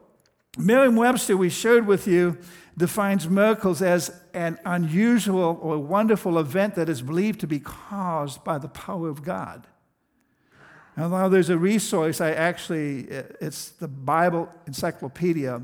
Merriam 0.58 0.96
Webster, 0.96 1.36
we 1.36 1.50
shared 1.50 1.86
with 1.86 2.06
you, 2.06 2.38
defines 2.76 3.28
miracles 3.28 3.80
as 3.80 4.10
an 4.34 4.58
unusual 4.64 5.58
or 5.62 5.78
wonderful 5.78 6.38
event 6.38 6.74
that 6.74 6.88
is 6.88 7.02
believed 7.02 7.40
to 7.40 7.46
be 7.46 7.60
caused 7.60 8.44
by 8.44 8.58
the 8.58 8.68
power 8.68 9.08
of 9.08 9.22
God. 9.22 9.66
Now, 10.96 11.28
there's 11.28 11.50
a 11.50 11.58
resource, 11.58 12.22
I 12.22 12.32
actually, 12.32 13.00
it's 13.40 13.70
the 13.70 13.88
Bible 13.88 14.48
Encyclopedia. 14.66 15.62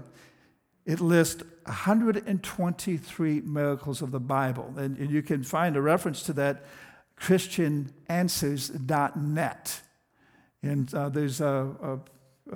It 0.84 1.00
lists 1.00 1.42
123 1.64 3.40
miracles 3.42 4.00
of 4.02 4.10
the 4.10 4.18
Bible. 4.20 4.74
And 4.76 5.10
you 5.10 5.22
can 5.22 5.42
find 5.42 5.74
a 5.76 5.80
reference 5.80 6.22
to 6.24 6.34
that 6.34 6.64
christiananswers.net. 7.20 9.80
And 10.62 10.94
uh, 10.94 11.08
there's 11.08 11.40
a, 11.40 11.74
a, 11.82 11.98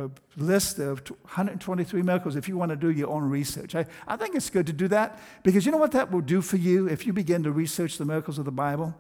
a, 0.05 0.11
list 0.37 0.79
of 0.79 1.09
123 1.09 2.03
miracles 2.03 2.37
if 2.37 2.47
you 2.49 2.57
want 2.57 2.71
to 2.71 2.77
do 2.77 2.91
your 2.91 3.11
own 3.11 3.25
research. 3.25 3.75
I, 3.75 3.87
I 4.07 4.17
think 4.17 4.37
it's 4.37 4.51
good 4.51 4.67
to 4.67 4.73
do 4.73 4.87
that 4.89 5.19
because 5.43 5.67
you 5.67 5.73
know 5.73 5.79
what 5.79 5.93
that 5.93 6.13
will 6.13 6.21
do 6.21 6.43
for 6.43 6.57
you 6.57 6.89
if 6.89 7.07
you 7.07 7.13
begin 7.13 7.43
to 7.45 7.53
research 7.53 7.99
the 7.99 8.05
miracles 8.05 8.39
of 8.39 8.45
the 8.45 8.53
Bible? 8.53 8.95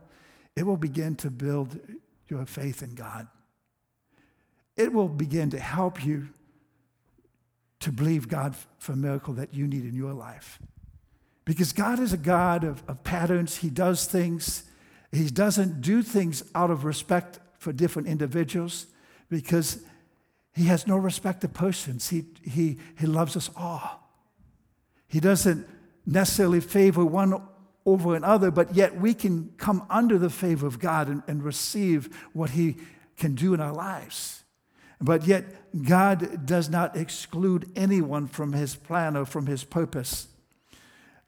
It 0.57 0.65
will 0.65 0.77
begin 0.77 1.17
to 1.17 1.31
build 1.31 1.79
your 2.29 2.47
faith 2.47 2.83
in 2.83 2.95
God 2.95 3.29
it 4.77 4.93
will 4.93 5.09
begin 5.09 5.51
to 5.51 5.59
help 5.59 6.05
you 6.05 6.29
to 7.80 7.92
believe 7.92 8.28
God 8.28 8.54
for 8.78 8.92
a 8.92 8.97
miracle 8.97 9.35
that 9.35 9.54
you 9.54 9.66
need 9.66 9.85
in 9.85 9.95
your 9.95 10.12
life. 10.12 10.59
Because 11.45 11.73
God 11.73 12.00
is 12.00 12.12
a 12.12 12.18
God 12.18 12.64
of, 12.64 12.83
of 12.88 13.04
patterns, 13.04 13.56
He 13.56 13.71
does 13.71 14.06
things. 14.06 14.64
He 15.12 15.28
doesn't 15.28 15.80
do 15.80 16.02
things 16.02 16.42
out 16.54 16.71
of 16.71 16.85
respect 16.85 17.38
for 17.59 17.73
different 17.73 18.09
individuals 18.09 18.87
because 19.28 19.83
He 20.54 20.64
has 20.64 20.87
no 20.87 20.97
respect 20.97 21.42
to 21.42 21.49
persons. 21.49 22.09
He, 22.09 22.25
he, 22.42 22.78
he 22.99 23.06
loves 23.06 23.37
us 23.37 23.50
all. 23.56 24.11
He 25.06 25.21
doesn't 25.21 25.68
necessarily 26.04 26.61
favor 26.61 27.04
one 27.04 27.40
over 27.85 28.16
another, 28.16 28.50
but 28.50 28.75
yet 28.75 28.97
we 28.97 29.14
can 29.14 29.52
come 29.56 29.87
under 29.88 30.18
the 30.18 30.30
favor 30.30 30.66
of 30.66 30.80
God 30.80 31.09
and, 31.09 31.23
and 31.28 31.42
receive 31.42 32.28
what 32.33 32.50
He 32.50 32.76
can 33.16 33.35
do 33.35 33.54
in 33.54 33.61
our 33.61 33.73
lives. 33.73 34.42
But 35.00 35.26
yet, 35.26 35.45
God 35.85 36.47
does 36.47 36.71
not 36.71 36.97
exclude 36.97 37.71
anyone 37.76 38.29
from 38.29 38.53
his 38.53 38.75
plan 38.75 39.17
or 39.17 39.26
from 39.26 39.47
his 39.47 39.65
purpose. 39.65 40.29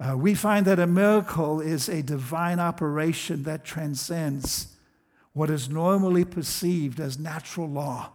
Uh, 0.00 0.16
we 0.16 0.34
find 0.34 0.66
that 0.66 0.78
a 0.78 0.86
miracle 0.86 1.60
is 1.60 1.88
a 1.88 2.02
divine 2.02 2.60
operation 2.60 3.42
that 3.42 3.64
transcends 3.64 4.68
what 5.32 5.50
is 5.50 5.68
normally 5.68 6.24
perceived 6.24 7.00
as 7.00 7.18
natural 7.18 7.68
law. 7.68 8.10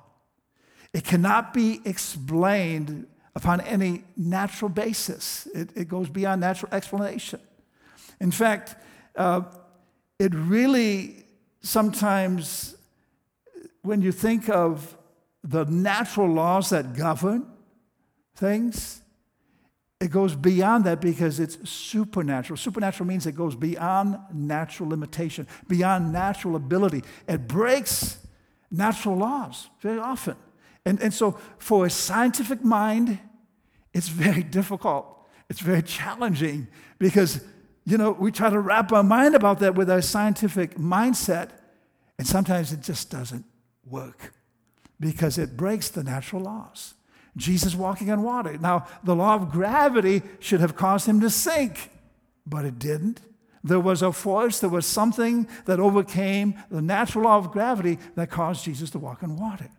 It 0.93 1.03
cannot 1.03 1.53
be 1.53 1.81
explained 1.85 3.07
upon 3.35 3.61
any 3.61 4.03
natural 4.15 4.69
basis, 4.69 5.47
it, 5.53 5.69
it 5.75 5.87
goes 5.87 6.07
beyond 6.07 6.41
natural 6.41 6.73
explanation. 6.73 7.39
In 8.19 8.31
fact, 8.31 8.75
uh, 9.15 9.41
it 10.19 10.33
really 10.35 11.25
sometimes, 11.61 12.75
when 13.81 14.01
you 14.01 14.11
think 14.11 14.49
of 14.49 14.95
the 15.43 15.65
natural 15.65 16.27
laws 16.27 16.69
that 16.69 16.95
govern 16.95 17.45
things. 18.35 19.01
It 19.99 20.11
goes 20.11 20.35
beyond 20.35 20.85
that 20.85 20.99
because 20.99 21.39
it's 21.39 21.69
supernatural. 21.69 22.57
Supernatural 22.57 23.07
means 23.07 23.25
it 23.25 23.35
goes 23.35 23.55
beyond 23.55 24.17
natural 24.33 24.89
limitation, 24.89 25.47
beyond 25.67 26.11
natural 26.11 26.55
ability. 26.55 27.03
It 27.27 27.47
breaks 27.47 28.17
natural 28.69 29.15
laws 29.17 29.69
very 29.81 29.99
often. 29.99 30.35
And, 30.85 31.01
and 31.01 31.13
so, 31.13 31.37
for 31.57 31.85
a 31.85 31.89
scientific 31.89 32.63
mind, 32.63 33.19
it's 33.93 34.09
very 34.09 34.43
difficult. 34.59 35.07
It's 35.49 35.61
very 35.61 35.81
challenging 35.81 36.67
because, 36.99 37.41
you 37.85 37.97
know, 37.97 38.11
we 38.11 38.31
try 38.31 38.49
to 38.49 38.59
wrap 38.59 38.91
our 38.91 39.03
mind 39.03 39.35
about 39.35 39.59
that 39.59 39.75
with 39.75 39.89
our 39.89 40.01
scientific 40.01 40.75
mindset, 40.75 41.51
and 42.17 42.27
sometimes 42.27 42.73
it 42.73 42.81
just 42.81 43.09
doesn't 43.09 43.45
work 43.85 44.33
because 45.03 45.37
it 45.37 45.57
breaks 45.57 45.89
the 45.89 46.01
natural 46.01 46.43
laws. 46.43 46.93
Jesus 47.35 47.75
walking 47.75 48.09
on 48.09 48.23
water. 48.23 48.57
Now, 48.57 48.87
the 49.03 49.15
law 49.15 49.35
of 49.35 49.51
gravity 49.51 50.21
should 50.39 50.61
have 50.61 50.77
caused 50.77 51.07
him 51.07 51.19
to 51.19 51.29
sink, 51.29 51.89
but 52.45 52.63
it 52.63 52.79
didn't. 52.79 53.19
There 53.65 53.81
was 53.81 54.01
a 54.01 54.13
force, 54.13 54.59
there 54.59 54.69
was 54.69 54.85
something 54.85 55.47
that 55.65 55.79
overcame 55.79 56.55
the 56.71 56.81
natural 56.81 57.25
law 57.25 57.37
of 57.37 57.51
gravity 57.51 57.99
that 58.15 58.29
caused 58.29 58.63
Jesus 58.63 58.89
to 58.91 58.99
walk 58.99 59.23
on 59.23 59.35
water. 59.35 59.69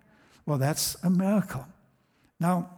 Well, 0.45 0.59
that's 0.59 0.95
a 1.03 1.09
miracle. 1.09 1.67
Now, 2.39 2.71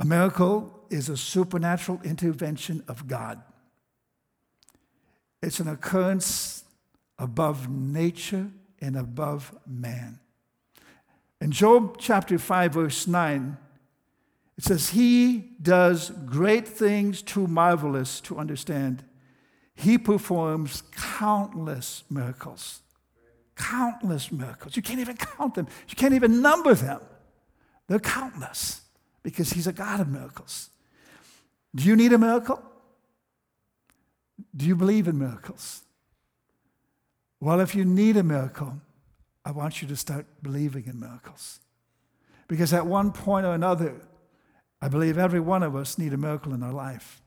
a 0.00 0.06
miracle 0.06 0.86
is 0.88 1.10
a 1.10 1.16
supernatural 1.16 2.00
intervention 2.04 2.82
of 2.88 3.06
God. 3.06 3.42
It's 5.42 5.60
an 5.60 5.68
occurrence 5.68 6.64
above 7.18 7.68
nature 7.68 8.50
and 8.80 8.96
above 8.96 9.54
man. 9.66 10.20
In 11.40 11.52
Job 11.52 11.96
chapter 11.98 12.38
5, 12.38 12.72
verse 12.72 13.06
9, 13.06 13.56
it 14.56 14.64
says, 14.64 14.90
He 14.90 15.52
does 15.62 16.10
great 16.26 16.66
things 16.66 17.22
too 17.22 17.46
marvelous 17.46 18.20
to 18.22 18.38
understand. 18.38 19.04
He 19.74 19.98
performs 19.98 20.82
countless 20.90 22.02
miracles. 22.10 22.80
Countless 23.54 24.32
miracles. 24.32 24.74
You 24.74 24.82
can't 24.82 24.98
even 24.98 25.16
count 25.16 25.54
them, 25.54 25.68
you 25.88 25.94
can't 25.94 26.14
even 26.14 26.42
number 26.42 26.74
them. 26.74 27.00
They're 27.86 28.00
countless 28.00 28.82
because 29.22 29.52
He's 29.52 29.68
a 29.68 29.72
God 29.72 30.00
of 30.00 30.08
miracles. 30.08 30.70
Do 31.74 31.84
you 31.84 31.94
need 31.94 32.12
a 32.12 32.18
miracle? 32.18 32.60
Do 34.56 34.66
you 34.66 34.74
believe 34.74 35.06
in 35.06 35.18
miracles? 35.18 35.82
Well, 37.40 37.60
if 37.60 37.74
you 37.74 37.84
need 37.84 38.16
a 38.16 38.24
miracle, 38.24 38.80
I 39.48 39.50
want 39.50 39.80
you 39.80 39.88
to 39.88 39.96
start 39.96 40.26
believing 40.42 40.84
in 40.86 41.00
miracles. 41.00 41.60
Because 42.48 42.74
at 42.74 42.84
one 42.84 43.12
point 43.12 43.46
or 43.46 43.54
another, 43.54 43.94
I 44.82 44.88
believe 44.88 45.16
every 45.16 45.40
one 45.40 45.62
of 45.62 45.74
us 45.74 45.96
need 45.96 46.12
a 46.12 46.18
miracle 46.18 46.52
in 46.52 46.62
our 46.62 46.72
life. 46.72 47.22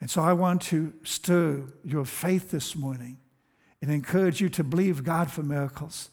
And 0.00 0.10
so 0.10 0.20
I 0.20 0.32
want 0.32 0.62
to 0.62 0.92
stir 1.04 1.62
your 1.84 2.04
faith 2.04 2.50
this 2.50 2.74
morning 2.74 3.18
and 3.80 3.88
encourage 3.88 4.40
you 4.40 4.48
to 4.48 4.64
believe 4.64 5.04
God 5.04 5.30
for 5.30 5.44
miracles. 5.44 6.10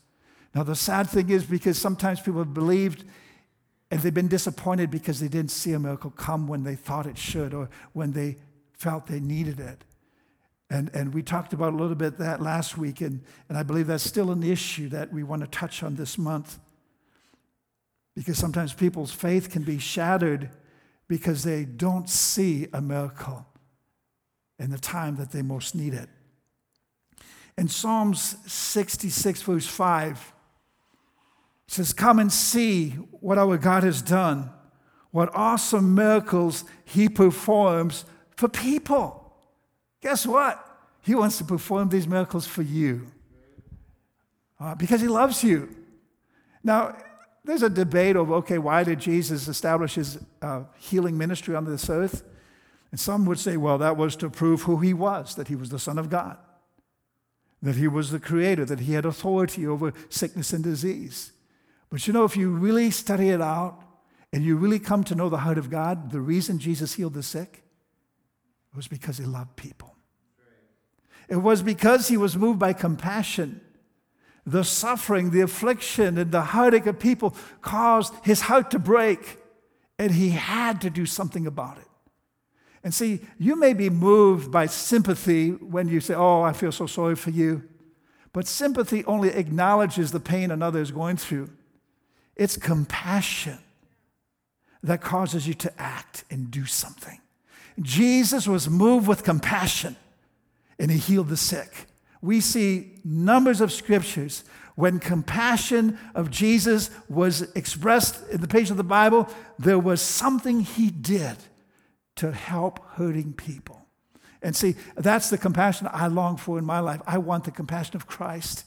Now, 0.53 0.61
the 0.61 0.75
sad 0.75 1.09
thing 1.09 1.31
is 1.31 1.43
because 1.43 1.79
sometimes 1.79 2.19
people 2.21 2.41
have 2.41 2.53
believed 2.53 3.03
and 3.89 3.99
they've 4.01 4.13
been 4.13 4.27
disappointed 4.27 4.91
because 4.91 5.19
they 5.19 5.27
didn't 5.27 5.49
see 5.49 5.73
a 5.73 5.79
miracle 5.79 6.11
come 6.11 6.47
when 6.47 6.63
they 6.63 6.75
thought 6.75 7.07
it 7.07 7.17
should 7.17 7.55
or 7.55 7.67
when 7.93 8.11
they 8.11 8.37
felt 8.73 9.07
they 9.07 9.19
needed 9.19 9.59
it. 9.59 9.83
And, 10.71 10.89
and 10.93 11.13
we 11.13 11.21
talked 11.21 11.51
about 11.51 11.73
a 11.73 11.75
little 11.75 11.95
bit 11.97 12.17
that 12.19 12.41
last 12.41 12.77
week, 12.77 13.01
and, 13.01 13.21
and 13.49 13.57
I 13.57 13.63
believe 13.63 13.87
that's 13.87 14.05
still 14.05 14.31
an 14.31 14.41
issue 14.41 14.87
that 14.89 15.11
we 15.11 15.21
want 15.21 15.41
to 15.41 15.47
touch 15.49 15.83
on 15.83 15.95
this 15.95 16.17
month. 16.17 16.59
Because 18.15 18.37
sometimes 18.37 18.73
people's 18.73 19.11
faith 19.11 19.49
can 19.49 19.63
be 19.63 19.79
shattered 19.79 20.49
because 21.09 21.43
they 21.43 21.65
don't 21.65 22.09
see 22.09 22.69
a 22.71 22.79
miracle 22.79 23.45
in 24.59 24.71
the 24.71 24.77
time 24.77 25.17
that 25.17 25.33
they 25.33 25.41
most 25.41 25.75
need 25.75 25.93
it. 25.93 26.07
In 27.57 27.67
Psalms 27.67 28.37
66, 28.47 29.41
verse 29.41 29.67
5, 29.67 30.33
it 31.67 31.73
says, 31.73 31.91
Come 31.91 32.17
and 32.17 32.31
see 32.31 32.91
what 32.91 33.37
our 33.37 33.57
God 33.57 33.83
has 33.83 34.01
done, 34.01 34.51
what 35.11 35.35
awesome 35.35 35.93
miracles 35.93 36.63
he 36.85 37.09
performs 37.09 38.05
for 38.37 38.47
people. 38.47 39.20
Guess 40.01 40.25
what? 40.25 40.67
He 41.01 41.15
wants 41.15 41.37
to 41.37 41.43
perform 41.43 41.89
these 41.89 42.07
miracles 42.07 42.45
for 42.45 42.61
you 42.61 43.07
uh, 44.59 44.75
because 44.75 45.01
he 45.01 45.07
loves 45.07 45.43
you. 45.43 45.75
Now, 46.63 46.95
there's 47.43 47.63
a 47.63 47.69
debate 47.69 48.15
of 48.15 48.31
okay, 48.31 48.57
why 48.57 48.83
did 48.83 48.99
Jesus 48.99 49.47
establish 49.47 49.95
his 49.95 50.19
uh, 50.41 50.63
healing 50.77 51.17
ministry 51.17 51.55
on 51.55 51.65
this 51.65 51.89
earth? 51.89 52.23
And 52.91 52.99
some 52.99 53.25
would 53.25 53.39
say, 53.39 53.57
well, 53.57 53.77
that 53.77 53.97
was 53.97 54.15
to 54.17 54.29
prove 54.29 54.63
who 54.63 54.77
he 54.77 54.93
was, 54.93 55.35
that 55.35 55.47
he 55.47 55.55
was 55.55 55.69
the 55.69 55.79
Son 55.79 55.97
of 55.97 56.09
God, 56.09 56.37
that 57.61 57.75
he 57.75 57.87
was 57.87 58.11
the 58.11 58.19
creator, 58.19 58.65
that 58.65 58.81
he 58.81 58.93
had 58.93 59.05
authority 59.05 59.65
over 59.65 59.93
sickness 60.09 60.51
and 60.51 60.63
disease. 60.63 61.31
But 61.89 62.05
you 62.05 62.13
know, 62.13 62.25
if 62.25 62.35
you 62.35 62.49
really 62.49 62.91
study 62.91 63.29
it 63.29 63.41
out 63.41 63.79
and 64.33 64.43
you 64.43 64.55
really 64.57 64.79
come 64.79 65.03
to 65.05 65.15
know 65.15 65.29
the 65.29 65.37
heart 65.37 65.57
of 65.57 65.69
God, 65.69 66.11
the 66.11 66.21
reason 66.21 66.59
Jesus 66.59 66.93
healed 66.93 67.13
the 67.13 67.23
sick 67.23 67.63
was 68.75 68.87
because 68.87 69.17
he 69.17 69.25
loved 69.25 69.55
people. 69.55 69.90
It 71.31 71.37
was 71.37 71.61
because 71.61 72.09
he 72.09 72.17
was 72.17 72.35
moved 72.35 72.59
by 72.59 72.73
compassion. 72.73 73.61
The 74.45 74.65
suffering, 74.65 75.31
the 75.31 75.39
affliction, 75.39 76.17
and 76.17 76.29
the 76.29 76.41
heartache 76.41 76.87
of 76.87 76.99
people 76.99 77.33
caused 77.61 78.13
his 78.25 78.41
heart 78.41 78.69
to 78.71 78.79
break, 78.79 79.37
and 79.97 80.11
he 80.11 80.31
had 80.31 80.81
to 80.81 80.89
do 80.89 81.05
something 81.05 81.47
about 81.47 81.77
it. 81.77 81.87
And 82.83 82.93
see, 82.93 83.21
you 83.37 83.55
may 83.55 83.71
be 83.71 83.89
moved 83.89 84.51
by 84.51 84.65
sympathy 84.65 85.51
when 85.51 85.87
you 85.87 86.01
say, 86.01 86.15
Oh, 86.15 86.41
I 86.41 86.51
feel 86.51 86.73
so 86.73 86.85
sorry 86.85 87.15
for 87.15 87.29
you. 87.29 87.63
But 88.33 88.45
sympathy 88.45 89.05
only 89.05 89.29
acknowledges 89.29 90.11
the 90.11 90.19
pain 90.19 90.51
another 90.51 90.81
is 90.81 90.91
going 90.91 91.15
through. 91.15 91.49
It's 92.35 92.57
compassion 92.57 93.59
that 94.83 94.99
causes 94.99 95.47
you 95.47 95.53
to 95.53 95.81
act 95.81 96.25
and 96.29 96.51
do 96.51 96.65
something. 96.65 97.21
Jesus 97.79 98.49
was 98.49 98.69
moved 98.69 99.07
with 99.07 99.23
compassion 99.23 99.95
and 100.81 100.89
he 100.89 100.97
healed 100.97 101.29
the 101.29 101.37
sick. 101.37 101.85
We 102.21 102.41
see 102.41 102.99
numbers 103.05 103.61
of 103.61 103.71
scriptures 103.71 104.43
when 104.75 104.99
compassion 104.99 105.99
of 106.15 106.31
Jesus 106.31 106.89
was 107.07 107.43
expressed 107.55 108.27
in 108.31 108.41
the 108.41 108.47
page 108.47 108.71
of 108.71 108.77
the 108.77 108.83
Bible, 108.83 109.29
there 109.59 109.77
was 109.77 110.01
something 110.01 110.61
he 110.61 110.89
did 110.89 111.37
to 112.15 112.31
help 112.31 112.83
hurting 112.93 113.33
people. 113.33 113.85
And 114.41 114.55
see, 114.55 114.75
that's 114.95 115.29
the 115.29 115.37
compassion 115.37 115.87
I 115.91 116.07
long 116.07 116.35
for 116.35 116.57
in 116.57 116.65
my 116.65 116.79
life. 116.79 117.01
I 117.05 117.19
want 117.19 117.43
the 117.43 117.51
compassion 117.51 117.95
of 117.95 118.07
Christ. 118.07 118.65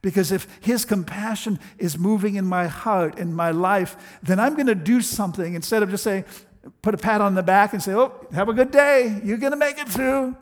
Because 0.00 0.30
if 0.30 0.46
his 0.60 0.84
compassion 0.84 1.58
is 1.76 1.98
moving 1.98 2.36
in 2.36 2.44
my 2.44 2.68
heart, 2.68 3.18
in 3.18 3.34
my 3.34 3.50
life, 3.50 4.18
then 4.22 4.38
I'm 4.38 4.54
going 4.54 4.68
to 4.68 4.76
do 4.76 5.00
something 5.00 5.54
instead 5.54 5.82
of 5.82 5.90
just 5.90 6.04
saying, 6.04 6.24
put 6.82 6.94
a 6.94 6.98
pat 6.98 7.20
on 7.20 7.34
the 7.34 7.42
back 7.42 7.72
and 7.72 7.82
say, 7.82 7.94
oh, 7.94 8.14
have 8.32 8.48
a 8.48 8.52
good 8.52 8.70
day. 8.70 9.20
You're 9.24 9.38
going 9.38 9.50
to 9.50 9.58
make 9.58 9.78
it 9.78 9.88
through. 9.88 10.36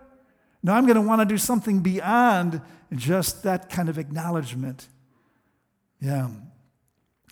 No, 0.62 0.72
I'm 0.72 0.84
going 0.84 0.96
to 0.96 1.02
want 1.02 1.20
to 1.20 1.26
do 1.26 1.38
something 1.38 1.80
beyond 1.80 2.60
just 2.94 3.42
that 3.42 3.70
kind 3.70 3.88
of 3.88 3.98
acknowledgement. 3.98 4.88
Yeah. 6.00 6.28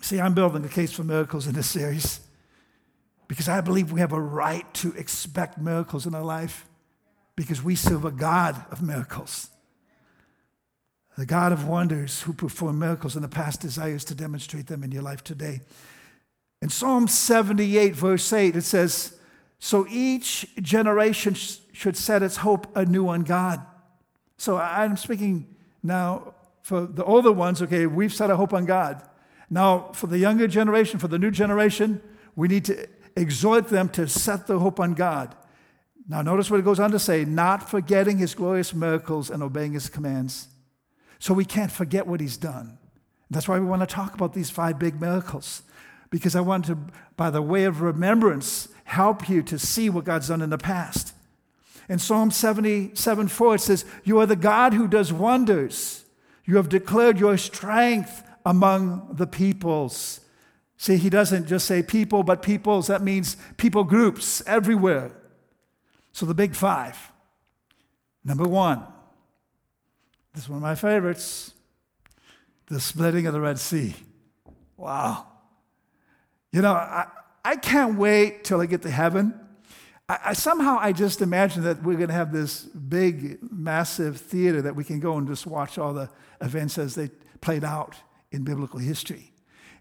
See, 0.01 0.21
I'm 0.21 0.35
building 0.35 0.65
a 0.65 0.69
case 0.69 0.93
for 0.93 1.05
miracles 1.05 1.47
in 1.47 1.55
this 1.55 1.69
series 1.69 2.21
because 3.29 3.49
I 3.49 3.61
believe 3.61 3.91
we 3.91 4.01
have 4.01 4.13
a 4.13 4.21
right 4.21 4.73
to 4.75 4.93
expect 4.93 5.59
miracles 5.59 6.07
in 6.07 6.15
our 6.15 6.23
life 6.23 6.69
because 7.37 7.63
we 7.63 7.75
serve 7.75 8.05
a 8.05 8.11
God 8.11 8.65
of 8.71 8.83
miracles. 8.83 9.49
The 11.17 11.27
God 11.27 11.53
of 11.53 11.67
wonders 11.67 12.23
who 12.23 12.33
performed 12.33 12.79
miracles 12.79 13.17
in 13.17 13.23
the 13.23 13.29
past 13.29 13.61
desires 13.61 14.05
to 14.07 14.15
demonstrate 14.15 14.67
them 14.67 14.83
in 14.83 14.91
your 14.91 15.03
life 15.03 15.23
today. 15.23 15.61
In 16.61 16.69
Psalm 16.69 17.09
78, 17.09 17.95
verse 17.95 18.33
8, 18.33 18.57
it 18.57 18.63
says, 18.63 19.17
So 19.59 19.87
each 19.89 20.55
generation 20.57 21.35
should 21.75 21.97
set 21.97 22.23
its 22.23 22.39
hope 22.39 22.75
anew 22.77 23.09
on 23.09 23.23
God. 23.23 23.61
So 24.39 24.57
I'm 24.57 24.97
speaking 24.97 25.55
now 25.83 26.35
for 26.63 26.87
the 26.87 27.05
older 27.05 27.33
ones, 27.33 27.61
okay, 27.61 27.87
we've 27.87 28.15
set 28.15 28.31
our 28.31 28.37
hope 28.37 28.55
on 28.55 28.65
God. 28.65 29.03
Now, 29.51 29.91
for 29.93 30.07
the 30.07 30.19
younger 30.19 30.47
generation, 30.49 30.99
for 30.99 31.09
the 31.09 31.19
new 31.19 31.31
generation, 31.31 32.01
we 32.37 32.49
need 32.49 32.65
to 32.67 32.87
exhort 33.17 33.69
them 33.69 33.89
to 33.91 34.09
set 34.09 34.47
their 34.47 34.59
hope 34.59 34.81
on 34.81 34.95
God. 34.95 35.35
Now, 36.09 36.23
notice 36.23 36.51
what 36.51 36.61
it 36.61 36.65
goes 36.65 36.81
on 36.81 36.91
to 36.93 36.99
say 36.99 37.25
not 37.25 37.69
forgetting 37.69 38.19
his 38.19 38.35
glorious 38.35 38.73
miracles 38.73 39.31
and 39.31 39.43
obeying 39.43 39.73
his 39.73 39.89
commands. 39.89 40.49
So 41.19 41.35
we 41.35 41.45
can't 41.45 41.73
forget 41.73 42.07
what 42.07 42.21
he's 42.21 42.37
done. 42.37 42.79
That's 43.31 43.49
why 43.49 43.59
we 43.59 43.67
want 43.67 43.83
to 43.83 43.87
talk 43.87 44.15
about 44.15 44.33
these 44.33 44.51
five 44.51 44.79
big 44.79 45.01
miracles, 45.01 45.63
because 46.11 46.37
I 46.37 46.41
want 46.41 46.67
to, 46.67 46.79
by 47.17 47.31
the 47.31 47.43
way 47.43 47.65
of 47.65 47.81
remembrance, 47.81 48.69
help 48.85 49.29
you 49.29 49.43
to 49.43 49.59
see 49.59 49.91
what 49.91 50.05
God's 50.05 50.29
done 50.29 50.43
in 50.43 50.51
the 50.51 50.59
past. 50.59 51.14
In 51.89 51.99
Psalm 51.99 52.31
77 52.31 53.29
4, 53.29 53.55
it 53.55 53.61
says, 53.61 53.85
You 54.05 54.19
are 54.21 54.27
the 54.27 54.37
God 54.37 54.75
who 54.75 54.89
does 54.89 55.13
wonders. 55.13 56.05
You 56.45 56.57
have 56.57 56.69
declared 56.69 57.19
your 57.19 57.37
strength 57.37 58.23
among 58.45 59.09
the 59.13 59.27
peoples. 59.27 60.21
See, 60.77 60.97
he 60.97 61.09
doesn't 61.09 61.47
just 61.47 61.67
say 61.67 61.83
people, 61.83 62.23
but 62.23 62.43
peoples. 62.43 62.89
That 62.89 63.03
means 63.03 63.37
people 63.57 63.85
groups 63.85 64.43
everywhere. 64.47 65.13
So 66.13 66.27
the 66.27 66.35
big 66.35 66.55
five. 66.55 67.13
Number 68.25 68.45
one, 68.45 68.83
this 70.35 70.45
is 70.45 70.49
one 70.49 70.59
of 70.59 70.63
my 70.63 70.75
favorites 70.75 71.53
the 72.67 72.81
splitting 72.81 73.27
of 73.27 73.35
the 73.35 73.41
Red 73.41 73.59
Sea. 73.59 73.95
Wow. 74.77 75.27
You 76.51 76.63
know, 76.63 76.73
I, 76.73 77.07
I 77.45 77.57
can't 77.57 77.99
wait 77.99 78.45
till 78.45 78.61
I 78.61 78.67
get 78.67 78.83
to 78.83 78.91
heaven. 78.91 79.39
I, 80.09 80.19
I, 80.27 80.33
somehow 80.33 80.79
I 80.81 80.93
just 80.93 81.23
imagine 81.23 81.63
that 81.65 81.83
we're 81.83 81.97
going 81.97 82.09
to 82.09 82.15
have 82.15 82.33
this 82.33 82.63
big, 82.65 83.39
massive 83.51 84.21
theater 84.21 84.63
that 84.63 84.77
we 84.77 84.85
can 84.85 85.01
go 85.01 85.17
and 85.17 85.27
just 85.27 85.47
watch 85.47 85.79
all 85.79 85.95
the 85.95 86.11
events 86.41 86.79
as 86.79 86.95
they 86.95 87.11
played 87.41 87.65
out 87.65 87.95
in 88.31 88.45
biblical 88.45 88.79
history. 88.79 89.33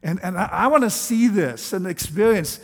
And, 0.02 0.20
and 0.24 0.38
I, 0.38 0.50
I 0.52 0.68
want 0.68 0.84
to 0.84 0.90
see 0.90 1.28
this 1.28 1.74
and 1.74 1.88
experience 1.88 2.60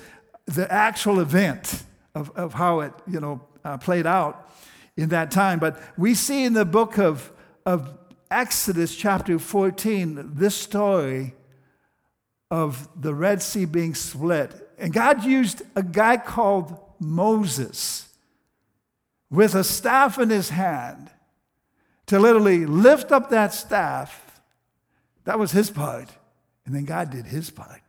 the 0.45 0.71
actual 0.71 1.19
event 1.19 1.83
of, 2.15 2.31
of 2.31 2.53
how 2.53 2.81
it, 2.81 2.93
you 3.07 3.19
know, 3.19 3.41
uh, 3.63 3.77
played 3.77 4.05
out 4.07 4.51
in 4.97 5.09
that 5.09 5.31
time. 5.31 5.59
But 5.59 5.81
we 5.97 6.15
see 6.15 6.43
in 6.43 6.53
the 6.53 6.65
book 6.65 6.97
of, 6.97 7.31
of 7.65 7.97
Exodus 8.31 8.95
chapter 8.95 9.39
14 9.39 10.31
this 10.33 10.55
story 10.55 11.33
of 12.51 12.87
the 12.99 13.13
Red 13.13 13.41
Sea 13.41 13.65
being 13.65 13.93
split. 13.93 14.53
And 14.77 14.93
God 14.93 15.23
used 15.23 15.61
a 15.75 15.83
guy 15.83 16.17
called 16.17 16.79
Moses 16.99 18.07
with 19.29 19.55
a 19.55 19.63
staff 19.63 20.17
in 20.17 20.29
his 20.29 20.49
hand 20.49 21.09
to 22.07 22.19
literally 22.19 22.65
lift 22.65 23.11
up 23.11 23.29
that 23.29 23.53
staff. 23.53 24.41
That 25.25 25.37
was 25.37 25.51
his 25.51 25.69
part. 25.69 26.09
And 26.65 26.75
then 26.75 26.85
God 26.85 27.11
did 27.11 27.25
his 27.25 27.49
part. 27.49 27.81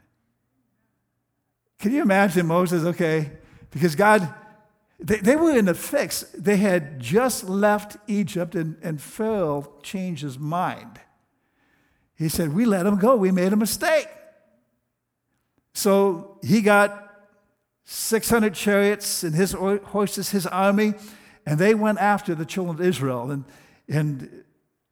Can 1.79 1.93
you 1.93 2.03
imagine 2.03 2.47
Moses? 2.47 2.85
Okay, 2.85 3.31
because 3.71 3.95
God, 3.95 4.33
they, 4.99 5.17
they 5.17 5.37
were 5.37 5.57
in 5.57 5.69
a 5.69 5.75
fix. 5.75 6.23
They 6.37 6.59
had 6.59 7.01
just 7.01 7.49
left 7.49 7.97
Egypt, 8.07 8.55
and, 8.55 8.77
and 8.83 9.01
Pharaoh 9.01 9.73
changed 9.83 10.23
his 10.23 10.39
mind. 10.39 11.01
He 12.17 12.29
said, 12.29 12.55
We 12.55 12.67
let 12.67 12.85
him 12.85 12.99
go. 12.99 13.17
We 13.17 13.31
made 13.31 13.55
a 13.55 13.57
mistake. 13.57 14.09
So 15.73 16.39
he 16.43 16.61
got 16.61 17.10
600 17.93 18.55
chariots 18.55 19.25
and 19.25 19.35
his 19.35 19.51
horses, 19.51 20.31
his 20.31 20.47
army, 20.47 20.95
and 21.45 21.59
they 21.59 21.75
went 21.75 21.99
after 21.99 22.37
the 22.37 22.45
children 22.45 22.77
of 22.77 22.81
Israel. 22.81 23.33
And, 23.33 23.45
and 23.89 24.45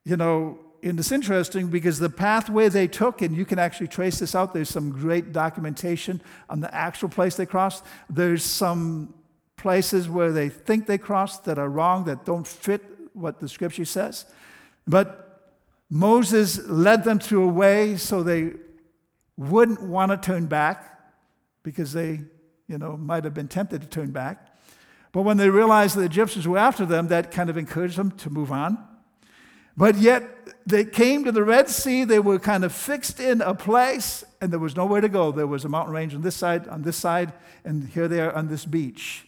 you 0.05 0.17
know, 0.17 0.59
and 0.83 0.99
it's 0.99 1.13
interesting 1.13 1.69
because 1.69 2.01
the 2.01 2.11
pathway 2.11 2.69
they 2.69 2.89
took, 2.89 3.23
and 3.23 3.37
you 3.37 3.45
can 3.45 3.61
actually 3.61 3.87
trace 3.87 4.19
this 4.19 4.35
out, 4.35 4.53
there's 4.53 4.69
some 4.69 4.91
great 4.91 5.33
documentation 5.33 6.21
on 6.51 6.59
the 6.59 6.75
actual 6.75 7.09
place 7.09 7.37
they 7.37 7.47
crossed. 7.47 7.85
There's 8.11 8.43
some 8.43 9.15
places 9.57 10.09
where 10.09 10.33
they 10.33 10.49
think 10.49 10.87
they 10.87 10.99
crossed 10.99 11.45
that 11.45 11.57
are 11.57 11.69
wrong, 11.69 12.03
that 12.07 12.25
don't 12.25 12.49
fit 12.49 12.83
what 13.13 13.39
the 13.39 13.49
scripture 13.49 13.85
says. 13.85 14.25
But 14.89 15.53
Moses 15.89 16.67
led 16.67 17.05
them 17.05 17.21
through 17.21 17.45
a 17.45 17.53
way 17.53 17.97
so 17.97 18.25
they 18.25 18.55
wouldn't 19.37 19.85
want 19.85 20.11
to 20.11 20.17
turn 20.17 20.47
back 20.47 21.01
because 21.63 21.93
they, 21.93 22.23
you 22.69 22.79
know, 22.79 22.97
might 22.97 23.25
have 23.25 23.35
been 23.35 23.49
tempted 23.49 23.81
to 23.83 23.89
turn 23.89 24.11
back. 24.11 24.55
But 25.13 25.23
when 25.23 25.39
they 25.39 25.49
realized 25.49 25.97
the 25.97 26.03
Egyptians 26.03 26.47
were 26.47 26.59
after 26.59 26.85
them, 26.85 27.09
that 27.09 27.31
kind 27.31 27.49
of 27.49 27.57
encouraged 27.57 27.97
them 27.97 28.11
to 28.13 28.31
move 28.31 28.53
on. 28.53 28.79
But 29.77 29.97
yet, 29.97 30.23
they 30.67 30.85
came 30.85 31.25
to 31.25 31.33
the 31.33 31.45
Red 31.45 31.69
Sea. 31.69 32.05
They 32.05 32.19
were 32.19 32.39
kind 32.39 32.65
of 32.65 32.75
fixed 32.75 33.21
in 33.21 33.41
a 33.41 33.55
place, 33.55 34.23
and 34.41 34.53
there 34.53 34.59
was 34.59 34.77
nowhere 34.77 35.01
to 35.01 35.09
go. 35.09 35.33
There 35.33 35.47
was 35.47 35.65
a 35.65 35.69
mountain 35.69 35.95
range 35.95 36.15
on 36.15 36.23
this 36.23 36.37
side, 36.37 36.69
on 36.69 36.83
this 36.83 36.97
side, 36.97 37.33
and 37.65 37.89
here 37.89 38.07
they 38.07 38.21
are 38.21 38.33
on 38.33 38.49
this 38.49 38.65
beach. 38.65 39.27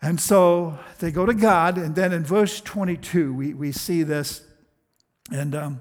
And 0.00 0.18
so 0.18 0.78
they 0.98 1.10
go 1.10 1.26
to 1.26 1.34
God, 1.34 1.76
and 1.76 1.94
then 1.94 2.12
in 2.12 2.24
verse 2.24 2.60
22, 2.60 3.34
we, 3.34 3.52
we 3.52 3.70
see 3.72 4.02
this. 4.02 4.42
And 5.30 5.54
um, 5.54 5.80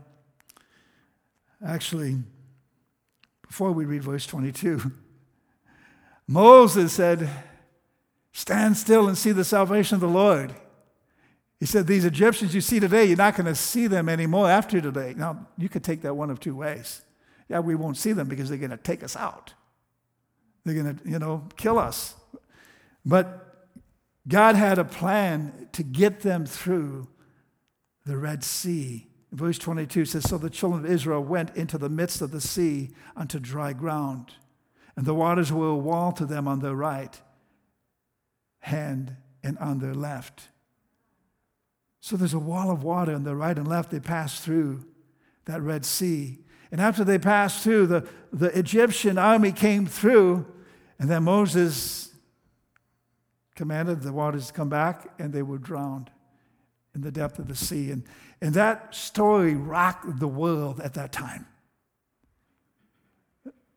actually, 1.65 2.17
before 3.47 3.71
we 3.71 3.85
read 3.85 4.03
verse 4.03 4.25
22, 4.25 4.91
Moses 6.29 6.93
said, 6.93 7.27
Stand 8.33 8.77
still 8.77 9.07
and 9.07 9.17
see 9.17 9.31
the 9.31 9.43
salvation 9.43 9.95
of 9.95 10.01
the 10.01 10.07
Lord. 10.07 10.53
He 11.59 11.65
said, 11.65 11.87
These 11.87 12.05
Egyptians 12.05 12.53
you 12.53 12.61
see 12.61 12.79
today, 12.79 13.05
you're 13.05 13.17
not 13.17 13.35
going 13.35 13.47
to 13.47 13.55
see 13.55 13.87
them 13.87 14.07
anymore 14.07 14.47
after 14.47 14.79
today. 14.79 15.15
Now, 15.17 15.47
you 15.57 15.69
could 15.69 15.83
take 15.83 16.03
that 16.03 16.13
one 16.13 16.29
of 16.29 16.39
two 16.39 16.55
ways. 16.55 17.01
Yeah, 17.47 17.61
we 17.61 17.73
won't 17.73 17.97
see 17.97 18.11
them 18.11 18.27
because 18.27 18.47
they're 18.47 18.59
going 18.59 18.69
to 18.69 18.77
take 18.77 19.03
us 19.03 19.15
out. 19.15 19.55
They're 20.65 20.75
going 20.75 20.97
to, 20.97 21.09
you 21.09 21.17
know, 21.17 21.47
kill 21.57 21.79
us. 21.79 22.13
But 23.03 23.67
God 24.27 24.55
had 24.55 24.77
a 24.77 24.85
plan 24.85 25.67
to 25.71 25.81
get 25.81 26.19
them 26.19 26.45
through 26.45 27.07
the 28.05 28.17
Red 28.17 28.43
Sea. 28.43 29.07
Verse 29.31 29.57
22 29.57 30.05
says 30.05 30.29
So 30.29 30.37
the 30.37 30.51
children 30.51 30.85
of 30.85 30.91
Israel 30.91 31.23
went 31.23 31.55
into 31.55 31.79
the 31.79 31.89
midst 31.89 32.21
of 32.21 32.29
the 32.29 32.39
sea 32.39 32.91
unto 33.15 33.39
dry 33.39 33.73
ground, 33.73 34.33
and 34.99 35.07
the 35.07 35.13
waters 35.13 35.49
were 35.49 35.69
a 35.69 35.77
wall 35.77 36.11
to 36.11 36.25
them 36.25 36.45
on 36.45 36.59
their 36.59 36.75
right 36.75 37.21
hand 38.59 39.15
and 39.41 39.57
on 39.59 39.79
their 39.79 39.93
left. 39.93 40.49
So 42.01 42.17
there's 42.17 42.33
a 42.33 42.37
wall 42.37 42.69
of 42.69 42.83
water 42.83 43.15
on 43.15 43.23
their 43.23 43.37
right 43.37 43.57
and 43.57 43.65
left. 43.65 43.91
They 43.91 44.01
pass 44.01 44.41
through 44.41 44.83
that 45.45 45.61
Red 45.61 45.85
Sea. 45.85 46.39
And 46.69 46.81
after 46.81 47.05
they 47.05 47.17
passed 47.17 47.63
through, 47.63 47.87
the, 47.87 48.09
the 48.33 48.47
Egyptian 48.47 49.17
army 49.17 49.53
came 49.53 49.85
through, 49.85 50.45
and 50.99 51.09
then 51.09 51.23
Moses 51.23 52.11
commanded 53.55 54.01
the 54.01 54.11
waters 54.11 54.47
to 54.47 54.53
come 54.53 54.67
back, 54.67 55.13
and 55.17 55.31
they 55.31 55.43
were 55.43 55.59
drowned 55.59 56.11
in 56.93 56.99
the 56.99 57.11
depth 57.11 57.39
of 57.39 57.47
the 57.47 57.55
sea. 57.55 57.91
And, 57.91 58.03
and 58.41 58.53
that 58.55 58.93
story 58.93 59.55
rocked 59.55 60.19
the 60.19 60.27
world 60.27 60.81
at 60.81 60.95
that 60.95 61.13
time. 61.13 61.45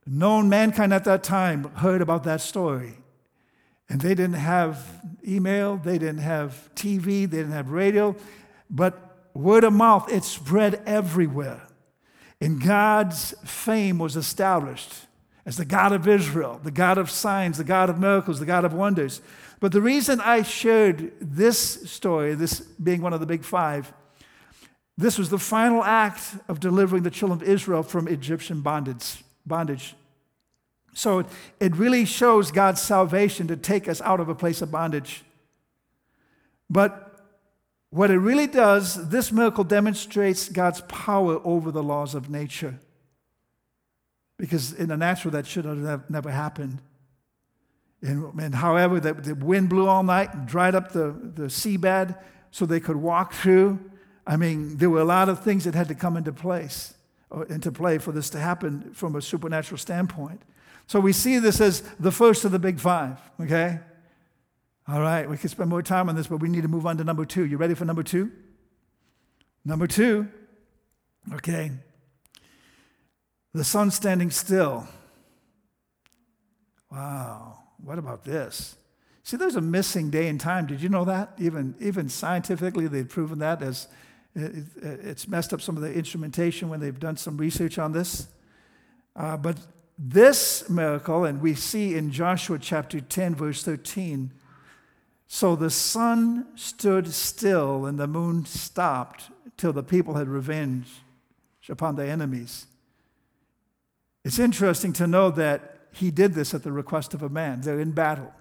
Known 0.07 0.49
mankind 0.49 0.93
at 0.93 1.05
that 1.05 1.23
time 1.23 1.65
heard 1.75 2.03
about 2.03 2.25
that 2.25 2.41
story. 2.41 2.95
And 3.88 4.01
they 4.01 4.15
didn't 4.15 4.35
have 4.35 5.01
email, 5.27 5.77
they 5.77 5.99
didn't 5.99 6.19
have 6.19 6.71
TV, 6.75 7.05
they 7.05 7.38
didn't 7.38 7.53
have 7.53 7.71
radio, 7.71 8.17
but 8.71 9.29
word 9.35 9.65
of 9.65 9.73
mouth, 9.73 10.11
it 10.11 10.25
spread 10.25 10.83
everywhere. 10.87 11.62
And 12.41 12.61
God's 12.61 13.35
fame 13.45 13.99
was 13.99 14.17
established 14.17 14.93
as 15.45 15.57
the 15.57 15.65
God 15.65 15.93
of 15.93 16.09
Israel, 16.09 16.61
the 16.62 16.71
God 16.71 16.99
of 16.99 17.11
signs, 17.11 17.59
the 17.59 17.65
God 17.65 17.91
of 17.91 17.99
miracles, 17.99 18.41
the 18.41 18.47
God 18.47 18.65
of 18.65 18.73
wonders. 18.73 19.21
But 19.61 19.73
the 19.73 19.81
reason 19.81 20.21
I 20.21 20.43
shared 20.43 21.12
this 21.21 21.59
story, 21.91 22.35
this 22.35 22.61
being 22.61 23.03
one 23.03 23.12
of 23.12 23.21
the 23.21 23.27
big 23.27 23.45
five, 23.45 23.93
this 24.99 25.19
was 25.19 25.31
the 25.31 25.38
final 25.38 25.83
act 25.85 26.37
of 26.49 26.61
delivering 26.61 27.03
the 27.03 27.11
children 27.11 27.41
of 27.41 27.49
Israel 27.49 27.83
from 27.83 28.09
Egyptian 28.09 28.61
bondage. 28.61 29.22
Bondage. 29.47 29.95
So 30.95 31.25
it 31.59 31.75
really 31.77 32.05
shows 32.05 32.51
God's 32.51 32.81
salvation 32.81 33.47
to 33.49 33.57
take 33.57 33.89
us 33.89 34.01
out 34.03 34.21
of 34.21 34.29
a 34.29 34.35
place 34.35 34.61
of 34.61 34.71
bondage. 34.71 35.25
But 36.69 37.13
what 37.91 38.11
it 38.11 38.19
really 38.19 38.47
does, 38.47 39.09
this 39.11 39.33
miracle 39.33 39.65
demonstrates 39.65 40.49
God's 40.49 40.81
power 40.83 41.41
over 41.45 41.71
the 41.71 41.83
laws 41.83 42.15
of 42.15 42.31
nature. 42.31 42.79
Because 44.39 44.73
in 44.73 44.89
the 44.89 44.97
natural, 44.97 45.33
that 45.33 45.47
should 45.47 45.65
have 45.65 46.09
never 46.09 46.31
happened. 46.31 46.81
And, 48.03 48.41
and 48.41 48.55
however, 48.55 48.99
the, 48.99 49.15
the, 49.15 49.35
wind 49.35 49.69
blew 49.69 49.87
all 49.87 50.03
night 50.03 50.35
and 50.35 50.47
dried 50.47 50.75
up 50.75 50.93
the, 50.93 51.15
the 51.35 51.45
seabed 51.45 52.19
so 52.51 52.67
they 52.67 52.81
could 52.81 52.97
walk 52.97 53.33
through. 53.33 53.79
I 54.27 54.37
mean, 54.37 54.79
there 54.79 54.91
were 54.91 55.01
a 55.01 55.05
lot 55.05 55.29
of 55.29 55.45
things 55.45 55.65
that 55.65 55.75
had 55.75 55.89
to 55.89 55.95
come 55.95 56.17
into 56.17 56.33
place, 56.33 56.95
Uh, 57.33 57.42
into 57.49 57.73
play 57.73 57.97
for 57.97 58.12
this 58.12 58.29
to 58.29 58.38
happen 58.38 58.92
from 58.92 59.16
a 59.16 59.23
supernatural 59.23 59.79
standpoint. 59.79 60.42
So 60.87 61.01
we 61.01 61.12
see 61.12 61.38
this 61.38 61.61
as 61.62 61.81
the 61.99 62.12
first 62.12 62.45
of 62.45 62.53
the 62.53 62.59
big 62.59 62.79
five, 62.79 63.18
okay? 63.40 63.79
All 64.87 65.01
right, 65.01 65.29
we 65.31 65.38
could 65.38 65.51
spend 65.51 65.71
more 65.71 65.83
time 65.83 66.11
on 66.11 66.16
this, 66.16 66.27
but 66.27 66.38
we 66.38 66.49
need 66.51 66.62
to 66.62 66.68
move 66.68 66.85
on 66.85 66.99
to 66.99 67.05
number 67.05 67.25
two. 67.25 67.47
You 67.47 67.57
ready 67.57 67.75
for 67.75 67.87
number 67.87 68.03
two? 68.03 68.31
Number 69.64 69.87
two, 69.87 70.29
okay. 71.33 71.71
The 73.55 73.64
sun 73.64 73.90
standing 73.90 74.31
still. 74.31 74.87
Wow, 76.90 77.61
what 77.83 77.99
about 77.99 78.25
this? 78.25 78.77
See, 79.23 79.38
there's 79.38 79.57
a 79.57 79.62
missing 79.62 80.11
day 80.11 80.29
in 80.29 80.37
time. 80.37 80.66
Did 80.66 80.83
you 80.83 80.90
know 80.90 81.07
that? 81.07 81.33
Even, 81.38 81.77
even 81.81 82.11
scientifically, 82.11 82.88
they've 82.88 83.09
proven 83.09 83.38
that 83.38 83.62
as 83.62 83.88
it, 84.35 84.64
it's 84.83 85.29
messed 85.29 85.53
up 85.53 85.61
some 85.61 85.77
of 85.77 85.83
the 85.83 85.92
instrumentation 85.92 86.68
when 86.68 86.81
they've 86.81 86.99
done 86.99 87.16
some 87.16 87.37
research 87.37 87.79
on 87.79 87.92
this. 87.92 88.29
Uh, 89.14 89.37
but 89.37 89.59
this 89.99 90.68
miracle, 90.68 91.25
and 91.25 91.40
we 91.40 91.55
see 91.55 91.95
in 91.95 92.11
Joshua 92.11 92.59
chapter 92.59 93.01
10, 93.01 93.35
verse 93.35 93.62
13. 93.62 94.33
So 95.27 95.57
the 95.57 95.71
sun 95.71 96.47
stood 96.57 97.12
still 97.12 97.87
and 97.87 97.99
the 97.99 98.07
moon 98.07 98.45
stopped 98.45 99.31
till 99.57 99.73
the 99.73 99.83
people 99.83 100.14
had 100.14 100.29
revenge 100.29 100.88
upon 101.68 101.97
their 101.97 102.09
enemies. 102.09 102.66
It's 104.25 104.38
interesting 104.38 104.92
to 104.95 105.07
know 105.07 105.31
that 105.31 105.79
he 105.92 106.11
did 106.11 106.35
this 106.35 106.55
at 106.55 106.62
the 106.62 106.73
request 106.73 107.14
of 107.14 107.23
a 107.23 107.29
man. 107.29 107.61
They're 107.61 107.81
in 107.81 107.92
battle. 107.92 108.33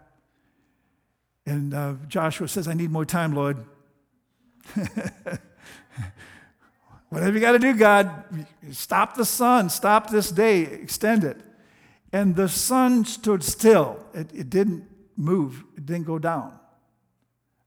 And 1.46 1.74
uh, 1.74 1.94
Joshua 2.08 2.48
says, 2.48 2.68
I 2.68 2.74
need 2.74 2.92
more 2.92 3.06
time, 3.06 3.34
Lord. 3.34 3.58
Whatever 7.12 7.34
you 7.34 7.42
got 7.42 7.52
to 7.52 7.60
do, 7.60 7.74
God, 7.76 8.24
stop 8.72 9.16
the 9.16 9.26
sun, 9.26 9.70
stop 9.70 10.10
this 10.10 10.32
day, 10.32 10.62
extend 10.62 11.26
it. 11.26 11.42
And 12.14 12.38
the 12.38 12.48
sun 12.48 13.04
stood 13.04 13.44
still. 13.44 14.06
It, 14.14 14.34
it 14.34 14.50
didn't 14.50 14.86
move, 15.18 15.66
it 15.76 15.86
didn't 15.86 16.08
go 16.08 16.20
down 16.20 16.58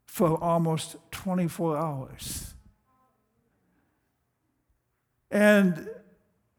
for 0.06 0.42
almost 0.42 0.96
24 1.10 1.76
hours. 1.76 2.54
And 5.30 5.90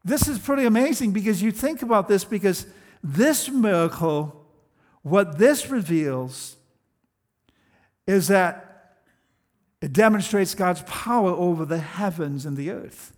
this 0.04 0.28
is 0.28 0.38
pretty 0.38 0.64
amazing 0.64 1.10
because 1.10 1.42
you 1.42 1.50
think 1.50 1.82
about 1.82 2.06
this 2.06 2.24
because 2.24 2.66
this 3.02 3.48
miracle, 3.48 4.46
what 5.02 5.38
this 5.38 5.70
reveals 5.70 6.54
is 8.06 8.28
that 8.28 8.65
it 9.80 9.92
demonstrates 9.92 10.54
God's 10.54 10.82
power 10.82 11.30
over 11.30 11.64
the 11.64 11.78
heavens 11.78 12.46
and 12.46 12.56
the 12.56 12.70
earth 12.70 13.12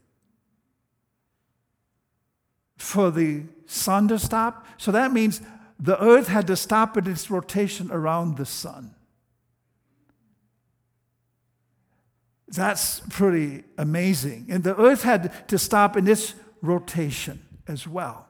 for 2.76 3.10
the 3.10 3.42
sun 3.66 4.08
to 4.08 4.18
stop. 4.18 4.66
So 4.76 4.90
that 4.92 5.12
means 5.12 5.40
the 5.78 6.02
earth 6.02 6.28
had 6.28 6.46
to 6.48 6.56
stop 6.56 6.96
in 6.96 7.06
its 7.06 7.30
rotation 7.30 7.90
around 7.92 8.36
the 8.36 8.46
sun. 8.46 8.94
That's 12.48 13.00
pretty 13.10 13.64
amazing. 13.76 14.46
And 14.48 14.64
the 14.64 14.76
earth 14.80 15.02
had 15.02 15.48
to 15.48 15.58
stop 15.58 15.96
in 15.96 16.08
its 16.08 16.34
rotation 16.62 17.44
as 17.66 17.86
well. 17.86 18.26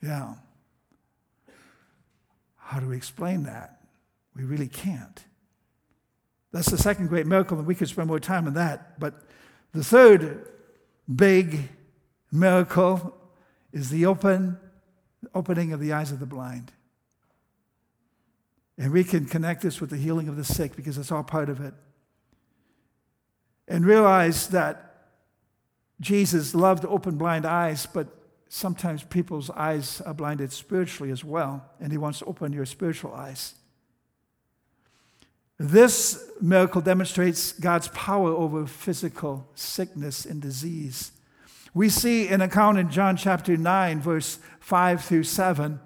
Yeah. 0.00 0.34
How 2.56 2.80
do 2.80 2.88
we 2.88 2.96
explain 2.96 3.42
that? 3.44 3.80
We 4.36 4.44
really 4.44 4.68
can't. 4.68 5.24
That's 6.54 6.70
the 6.70 6.78
second 6.78 7.08
great 7.08 7.26
miracle, 7.26 7.58
and 7.58 7.66
we 7.66 7.74
could 7.74 7.88
spend 7.88 8.06
more 8.06 8.20
time 8.20 8.46
on 8.46 8.54
that. 8.54 9.00
But 9.00 9.14
the 9.72 9.82
third 9.82 10.48
big 11.12 11.68
miracle 12.30 13.12
is 13.72 13.90
the 13.90 14.06
open, 14.06 14.60
opening 15.34 15.72
of 15.72 15.80
the 15.80 15.92
eyes 15.92 16.12
of 16.12 16.20
the 16.20 16.26
blind. 16.26 16.70
And 18.78 18.92
we 18.92 19.02
can 19.02 19.26
connect 19.26 19.62
this 19.62 19.80
with 19.80 19.90
the 19.90 19.96
healing 19.96 20.28
of 20.28 20.36
the 20.36 20.44
sick 20.44 20.76
because 20.76 20.96
it's 20.96 21.10
all 21.10 21.24
part 21.24 21.48
of 21.48 21.60
it. 21.60 21.74
and 23.66 23.84
realize 23.84 24.48
that 24.48 25.08
Jesus 26.00 26.54
loved 26.54 26.82
to 26.82 26.88
open 26.88 27.16
blind 27.16 27.46
eyes, 27.46 27.86
but 27.86 28.08
sometimes 28.48 29.02
people's 29.02 29.50
eyes 29.50 30.00
are 30.02 30.14
blinded 30.14 30.52
spiritually 30.52 31.10
as 31.10 31.24
well, 31.24 31.64
and 31.80 31.90
He 31.90 31.98
wants 31.98 32.18
to 32.20 32.26
open 32.26 32.52
your 32.52 32.66
spiritual 32.66 33.12
eyes. 33.12 33.54
This 35.58 36.30
miracle 36.40 36.80
demonstrates 36.80 37.52
God's 37.52 37.88
power 37.88 38.30
over 38.30 38.66
physical 38.66 39.48
sickness 39.54 40.24
and 40.24 40.42
disease. 40.42 41.12
We 41.72 41.88
see 41.88 42.28
an 42.28 42.40
account 42.40 42.78
in 42.78 42.90
John 42.90 43.16
chapter 43.16 43.56
9, 43.56 44.00
verse 44.00 44.38
5 44.60 45.04
through 45.04 45.24
7. 45.24 45.80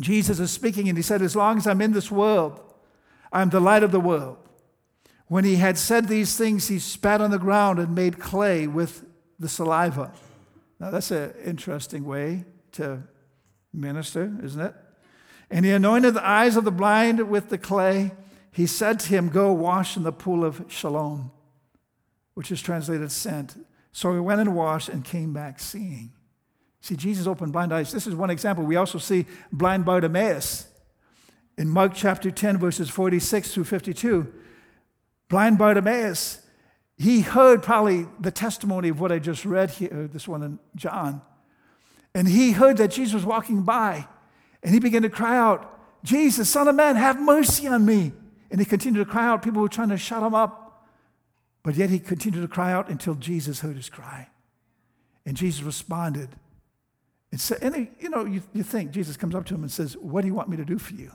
Jesus 0.00 0.40
is 0.40 0.50
speaking, 0.50 0.88
and 0.88 0.98
he 0.98 1.02
said, 1.02 1.22
As 1.22 1.36
long 1.36 1.58
as 1.58 1.66
I'm 1.66 1.80
in 1.80 1.92
this 1.92 2.10
world, 2.10 2.60
I'm 3.32 3.50
the 3.50 3.60
light 3.60 3.82
of 3.82 3.92
the 3.92 4.00
world. 4.00 4.38
When 5.26 5.44
he 5.44 5.56
had 5.56 5.78
said 5.78 6.08
these 6.08 6.36
things, 6.36 6.68
he 6.68 6.78
spat 6.78 7.20
on 7.20 7.30
the 7.30 7.38
ground 7.38 7.78
and 7.78 7.94
made 7.94 8.18
clay 8.18 8.66
with 8.66 9.04
the 9.38 9.48
saliva. 9.48 10.12
Now, 10.78 10.90
that's 10.90 11.10
an 11.10 11.32
interesting 11.44 12.04
way 12.04 12.44
to 12.72 13.02
minister, 13.72 14.38
isn't 14.42 14.60
it? 14.60 14.74
And 15.50 15.64
he 15.64 15.72
anointed 15.72 16.14
the 16.14 16.26
eyes 16.26 16.56
of 16.56 16.64
the 16.64 16.72
blind 16.72 17.28
with 17.28 17.48
the 17.48 17.58
clay. 17.58 18.12
He 18.54 18.66
said 18.68 19.00
to 19.00 19.08
him, 19.08 19.30
Go 19.30 19.52
wash 19.52 19.96
in 19.96 20.04
the 20.04 20.12
pool 20.12 20.44
of 20.44 20.64
Siloam, 20.68 21.32
which 22.34 22.52
is 22.52 22.62
translated 22.62 23.10
sent. 23.10 23.56
So 23.90 24.14
he 24.14 24.20
went 24.20 24.40
and 24.40 24.54
washed 24.54 24.88
and 24.88 25.04
came 25.04 25.32
back 25.32 25.58
seeing. 25.58 26.12
See, 26.80 26.94
Jesus 26.94 27.26
opened 27.26 27.52
blind 27.52 27.74
eyes. 27.74 27.90
This 27.90 28.06
is 28.06 28.14
one 28.14 28.30
example. 28.30 28.64
We 28.64 28.76
also 28.76 28.98
see 28.98 29.26
blind 29.50 29.84
Bartimaeus 29.84 30.68
in 31.58 31.68
Mark 31.68 31.94
chapter 31.94 32.30
10, 32.30 32.58
verses 32.58 32.88
46 32.88 33.52
through 33.52 33.64
52. 33.64 34.32
Blind 35.28 35.58
Bartimaeus, 35.58 36.40
he 36.96 37.22
heard 37.22 37.60
probably 37.60 38.06
the 38.20 38.30
testimony 38.30 38.88
of 38.88 39.00
what 39.00 39.10
I 39.10 39.18
just 39.18 39.44
read 39.44 39.70
here, 39.70 40.04
uh, 40.04 40.12
this 40.12 40.28
one 40.28 40.44
in 40.44 40.58
John. 40.76 41.22
And 42.14 42.28
he 42.28 42.52
heard 42.52 42.76
that 42.76 42.92
Jesus 42.92 43.14
was 43.14 43.24
walking 43.24 43.62
by, 43.62 44.06
and 44.62 44.72
he 44.72 44.78
began 44.78 45.02
to 45.02 45.10
cry 45.10 45.36
out, 45.36 45.72
Jesus, 46.04 46.48
Son 46.48 46.68
of 46.68 46.76
Man, 46.76 46.94
have 46.94 47.20
mercy 47.20 47.66
on 47.66 47.84
me. 47.84 48.12
And 48.54 48.60
he 48.60 48.64
continued 48.64 49.04
to 49.04 49.10
cry 49.10 49.26
out. 49.26 49.42
People 49.42 49.62
were 49.62 49.68
trying 49.68 49.88
to 49.88 49.96
shut 49.96 50.22
him 50.22 50.32
up. 50.32 50.86
But 51.64 51.74
yet 51.74 51.90
he 51.90 51.98
continued 51.98 52.42
to 52.42 52.46
cry 52.46 52.72
out 52.72 52.88
until 52.88 53.16
Jesus 53.16 53.58
heard 53.58 53.74
his 53.74 53.88
cry. 53.88 54.28
And 55.26 55.36
Jesus 55.36 55.64
responded. 55.64 56.28
And, 57.32 57.40
so, 57.40 57.56
and 57.60 57.74
he, 57.74 57.90
you 57.98 58.10
know, 58.10 58.24
you, 58.24 58.44
you 58.52 58.62
think 58.62 58.92
Jesus 58.92 59.16
comes 59.16 59.34
up 59.34 59.44
to 59.46 59.56
him 59.56 59.62
and 59.62 59.72
says, 59.72 59.96
What 59.96 60.20
do 60.20 60.28
you 60.28 60.34
want 60.34 60.50
me 60.50 60.56
to 60.56 60.64
do 60.64 60.78
for 60.78 60.94
you? 60.94 61.10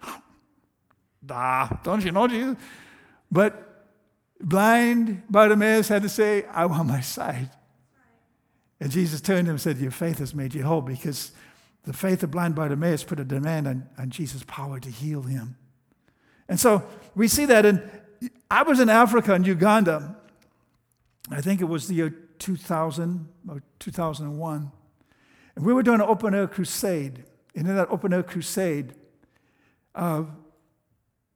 ah, 1.28 1.80
don't 1.82 2.04
you 2.04 2.12
know 2.12 2.28
Jesus? 2.28 2.56
But 3.32 3.88
blind 4.40 5.24
Bartimaeus 5.28 5.88
had 5.88 6.02
to 6.02 6.08
say, 6.08 6.44
I 6.52 6.66
want 6.66 6.86
my 6.86 7.00
sight. 7.00 7.48
And 8.78 8.92
Jesus 8.92 9.20
turned 9.20 9.46
to 9.46 9.50
him 9.50 9.54
and 9.56 9.60
said, 9.60 9.78
Your 9.78 9.90
faith 9.90 10.20
has 10.20 10.36
made 10.36 10.54
you 10.54 10.62
whole 10.62 10.82
because 10.82 11.32
the 11.82 11.92
faith 11.92 12.22
of 12.22 12.30
blind 12.30 12.54
Bartimaeus 12.54 13.02
put 13.02 13.18
a 13.18 13.24
demand 13.24 13.66
on, 13.66 13.88
on 13.98 14.10
Jesus' 14.10 14.44
power 14.46 14.78
to 14.78 14.88
heal 14.88 15.22
him. 15.22 15.56
And 16.50 16.58
so 16.58 16.82
we 17.14 17.28
see 17.28 17.46
that. 17.46 17.64
And 17.64 17.80
I 18.50 18.64
was 18.64 18.80
in 18.80 18.90
Africa 18.90 19.32
in 19.34 19.44
Uganda. 19.44 20.16
I 21.30 21.40
think 21.40 21.60
it 21.62 21.66
was 21.66 21.86
the 21.86 21.94
year 21.94 22.10
2000 22.40 23.28
or 23.48 23.62
2001. 23.78 24.72
And 25.54 25.64
we 25.64 25.72
were 25.72 25.84
doing 25.84 26.00
an 26.00 26.06
open 26.06 26.34
air 26.34 26.48
crusade. 26.48 27.24
And 27.54 27.68
in 27.68 27.76
that 27.76 27.88
open 27.88 28.12
air 28.12 28.24
crusade, 28.24 28.94
uh, 29.94 30.24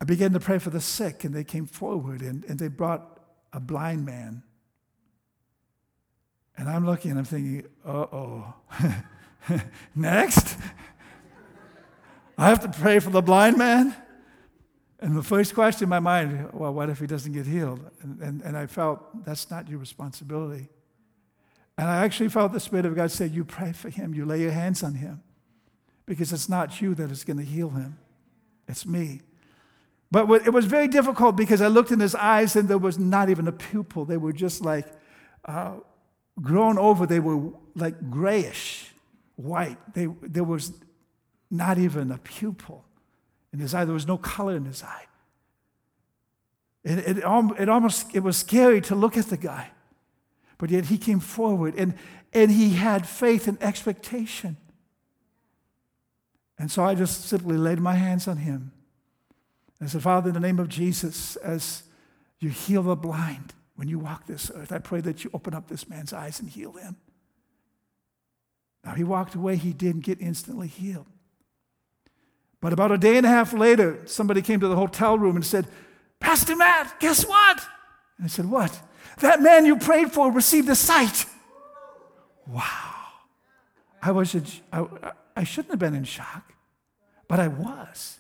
I 0.01 0.05
began 0.05 0.33
to 0.33 0.41
pray 0.41 0.59
for 0.59 0.71
the 0.71 0.81
sick, 0.81 1.25
and 1.25 1.35
they 1.35 1.45
came 1.45 1.67
forward 1.67 2.21
and, 2.21 2.45
and 2.45 2.59
they 2.59 2.69
brought 2.69 3.21
a 3.53 3.61
blind 3.61 4.05
man. 4.05 4.43
And 6.57 6.69
I'm 6.69 6.85
looking 6.85 7.13
and 7.13 7.21
I'm 7.21 7.25
thinking, 7.25 7.65
uh 7.87 8.07
oh. 8.13 8.55
Next? 9.95 10.57
I 12.39 12.49
have 12.49 12.61
to 12.61 12.69
pray 12.69 12.99
for 12.99 13.11
the 13.11 13.23
blind 13.23 13.57
man? 13.57 13.97
And 15.05 15.15
the 15.15 15.23
first 15.23 15.53
question 15.55 15.83
in 15.83 15.91
my 15.91 16.01
mind, 16.01 16.49
well, 16.55 16.73
what 16.73 16.89
if 16.89 16.99
he 16.99 17.07
doesn't 17.07 17.33
get 17.33 17.45
healed? 17.45 17.85
And, 18.01 18.19
and, 18.21 18.41
and 18.41 18.57
I 18.57 18.65
felt 18.65 19.23
that's 19.27 19.51
not 19.51 19.69
your 19.69 19.79
responsibility. 19.79 20.71
And 21.77 21.91
I 21.91 22.03
actually 22.03 22.31
felt 22.31 22.55
the 22.55 22.61
Spirit 22.61 22.87
of 22.87 22.97
God 22.97 23.11
say, 23.11 23.27
You 23.27 23.45
pray 23.45 23.73
for 23.73 23.91
him, 23.91 24.15
you 24.15 24.25
lay 24.25 24.41
your 24.41 24.53
hands 24.53 24.83
on 24.83 24.95
him, 24.95 25.23
because 26.07 26.33
it's 26.33 26.49
not 26.49 26.81
you 26.81 26.95
that 26.95 27.11
is 27.11 27.23
going 27.23 27.37
to 27.37 27.45
heal 27.45 27.69
him, 27.69 27.99
it's 28.67 28.87
me. 28.87 29.21
But 30.11 30.47
it 30.47 30.55
was 30.55 30.65
very 30.65 30.89
difficult 30.89 31.37
because 31.37 31.61
I 31.61 31.67
looked 31.67 31.91
in 31.91 32.01
his 32.01 32.15
eyes 32.15 32.57
and 32.57 32.67
there 32.67 32.79
was 32.79 32.99
not 32.99 33.29
even 33.29 33.47
a 33.47 33.53
pupil. 33.53 34.07
They 34.07 34.17
were 34.17 34.33
just 34.33 34.65
like 34.65 34.87
uh, 35.45 35.75
grown 36.41 36.79
over, 36.79 37.05
they 37.05 37.21
were 37.21 37.53
like 37.75 38.11
grayish 38.11 38.95
white. 39.37 39.77
They, 39.93 40.07
there 40.23 40.45
was 40.45 40.73
not 41.51 41.77
even 41.77 42.11
a 42.11 42.17
pupil 42.17 42.87
in 43.55 43.61
his 43.61 43.73
eye, 43.73 43.85
there 43.85 43.95
was 43.95 44.09
no 44.09 44.19
color 44.19 44.57
in 44.57 44.65
his 44.65 44.83
eye. 44.83 45.07
It, 46.83 46.99
it, 46.99 47.19
it 47.19 47.69
almost 47.69 48.13
it 48.13 48.21
was 48.21 48.37
scary 48.37 48.81
to 48.83 48.97
look 48.97 49.17
at 49.17 49.27
the 49.27 49.37
guy. 49.37 49.71
But 50.59 50.71
yet 50.71 50.87
he 50.87 50.99
came 50.99 51.21
forward 51.21 51.77
and, 51.77 51.95
and 52.33 52.51
he 52.51 52.71
had 52.71 53.07
faith 53.07 53.47
and 53.47 53.57
expectation. 53.63 54.57
And 56.59 56.69
so 56.69 56.85
I 56.85 56.97
just 56.97 57.27
simply 57.27 57.57
laid 57.57 57.79
my 57.79 57.95
hands 57.95 58.27
on 58.27 58.39
him. 58.39 58.73
I 59.81 59.87
said, 59.87 60.03
Father, 60.03 60.31
in 60.31 60.35
the 60.35 60.41
name 60.41 60.59
of 60.59 60.69
Jesus, 60.69 61.37
as 61.37 61.85
you 62.41 62.49
heal 62.49 62.83
the 62.83 62.97
blind 62.97 63.55
when 63.77 63.87
you 63.87 64.01
walk 64.01 64.27
this 64.27 64.51
earth, 64.53 64.73
I 64.73 64.79
pray 64.79 65.01
that 65.03 65.23
you 65.23 65.31
open 65.33 65.55
up 65.55 65.69
this 65.69 65.89
man's 65.89 66.13
eyes 66.13 66.41
and 66.41 66.49
heal 66.49 66.73
him. 66.73 66.97
Now, 68.85 68.95
he 68.95 69.05
walked 69.05 69.37
away, 69.37 69.57
he 69.57 69.73
didn't 69.73 70.03
get 70.03 70.21
instantly 70.21 70.67
healed. 70.67 71.07
But 72.65 72.73
about 72.73 72.93
a 72.93 72.97
day 72.97 73.19
and 73.19 73.27
a 73.27 73.29
half 73.29 73.53
later, 73.53 74.01
somebody 74.07 74.41
came 74.41 74.59
to 74.61 74.69
the 74.69 74.75
hotel 74.75 75.19
room 75.19 75.37
and 75.37 75.45
said, 75.45 75.67
Pastor 76.19 76.57
Matt, 76.57 76.99
guess 76.99 77.27
what? 77.27 77.61
And 78.17 78.25
I 78.25 78.29
said, 78.29 78.47
What? 78.47 78.81
That 79.19 79.43
man 79.43 79.67
you 79.67 79.77
prayed 79.77 80.13
for 80.13 80.33
received 80.33 80.71
a 80.71 80.75
sight. 80.75 81.27
Wow. 82.47 82.95
I, 84.01 84.13
was, 84.13 84.35
I, 84.73 84.87
I 85.37 85.45
shouldn't 85.45 85.73
have 85.73 85.79
been 85.79 85.95
in 85.95 86.05
shock, 86.05 86.55
but 87.29 87.39
I 87.39 87.49
was. 87.49 88.19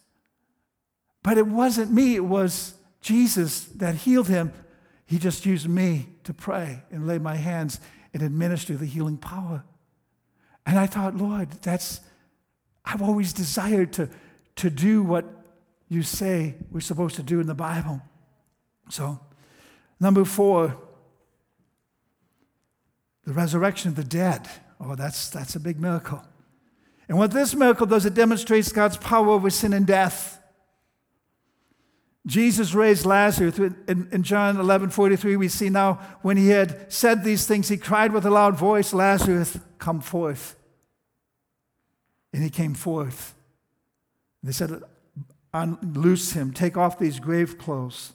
But 1.23 1.39
it 1.39 1.47
wasn't 1.47 1.91
me, 1.91 2.15
it 2.15 2.27
was 2.27 2.75
Jesus 3.01 3.65
that 3.77 3.95
healed 3.95 4.29
him. 4.29 4.53
He 5.07 5.17
just 5.17 5.47
used 5.47 5.71
me 5.71 6.09
to 6.25 6.35
pray 6.35 6.83
and 6.91 7.07
lay 7.07 7.17
my 7.17 7.37
hands 7.37 7.81
and 8.13 8.23
administer 8.23 8.77
the 8.77 8.85
healing 8.85 9.17
power. 9.17 9.65
And 10.67 10.79
I 10.79 10.87
thought, 10.87 11.17
Lord, 11.17 11.51
that's, 11.63 12.01
I've 12.85 13.01
always 13.01 13.33
desired 13.33 13.95
to, 13.95 14.11
to 14.57 14.71
do 14.71 15.03
what 15.03 15.25
you 15.89 16.03
say 16.03 16.55
we're 16.71 16.81
supposed 16.81 17.17
to 17.17 17.23
do 17.23 17.41
in 17.41 17.47
the 17.47 17.55
Bible. 17.55 18.01
So, 18.89 19.21
number 20.01 20.25
four, 20.25 20.77
the 23.25 23.33
resurrection 23.33 23.91
of 23.91 23.97
the 23.97 24.05
dead. 24.05 24.49
Oh, 24.81 24.95
that's, 24.95 25.31
that's 25.31 25.57
a 25.57 25.61
big 25.61 25.81
miracle. 25.81 26.23
And 27.09 27.19
what 27.19 27.31
this 27.31 27.55
miracle 27.55 27.87
does, 27.87 28.07
it 28.07 28.15
demonstrates 28.15 28.73
God's 28.73 28.97
power 28.97 29.29
over 29.29 29.51
sin 29.51 29.73
and 29.73 29.87
death. 29.87 30.41
Jesus 32.27 32.73
raised 32.73 33.05
Lazarus. 33.05 33.59
In, 33.59 34.09
in, 34.11 34.23
John 34.23 34.59
11 34.59 34.91
43, 34.91 35.37
we 35.37 35.49
see 35.49 35.69
now 35.69 35.95
when 36.23 36.39
he 36.39 36.49
had 36.49 36.91
said 36.91 37.23
these 37.23 37.47
things, 37.47 37.69
he 37.69 37.77
cried 37.77 38.13
with 38.13 38.25
a 38.25 38.31
loud 38.31 38.57
voice, 38.57 38.95
Lazarus, 38.95 39.59
come 39.79 40.01
forth. 40.01 40.57
And 42.33 42.43
he 42.43 42.51
came 42.51 42.75
forth. 42.75 43.35
They 44.45 44.53
said, 44.53 44.83
Unloose 45.55 46.33
him, 46.33 46.53
take 46.53 46.77
off 46.77 46.99
these 46.99 47.19
grave 47.19 47.59
clothes. 47.59 48.13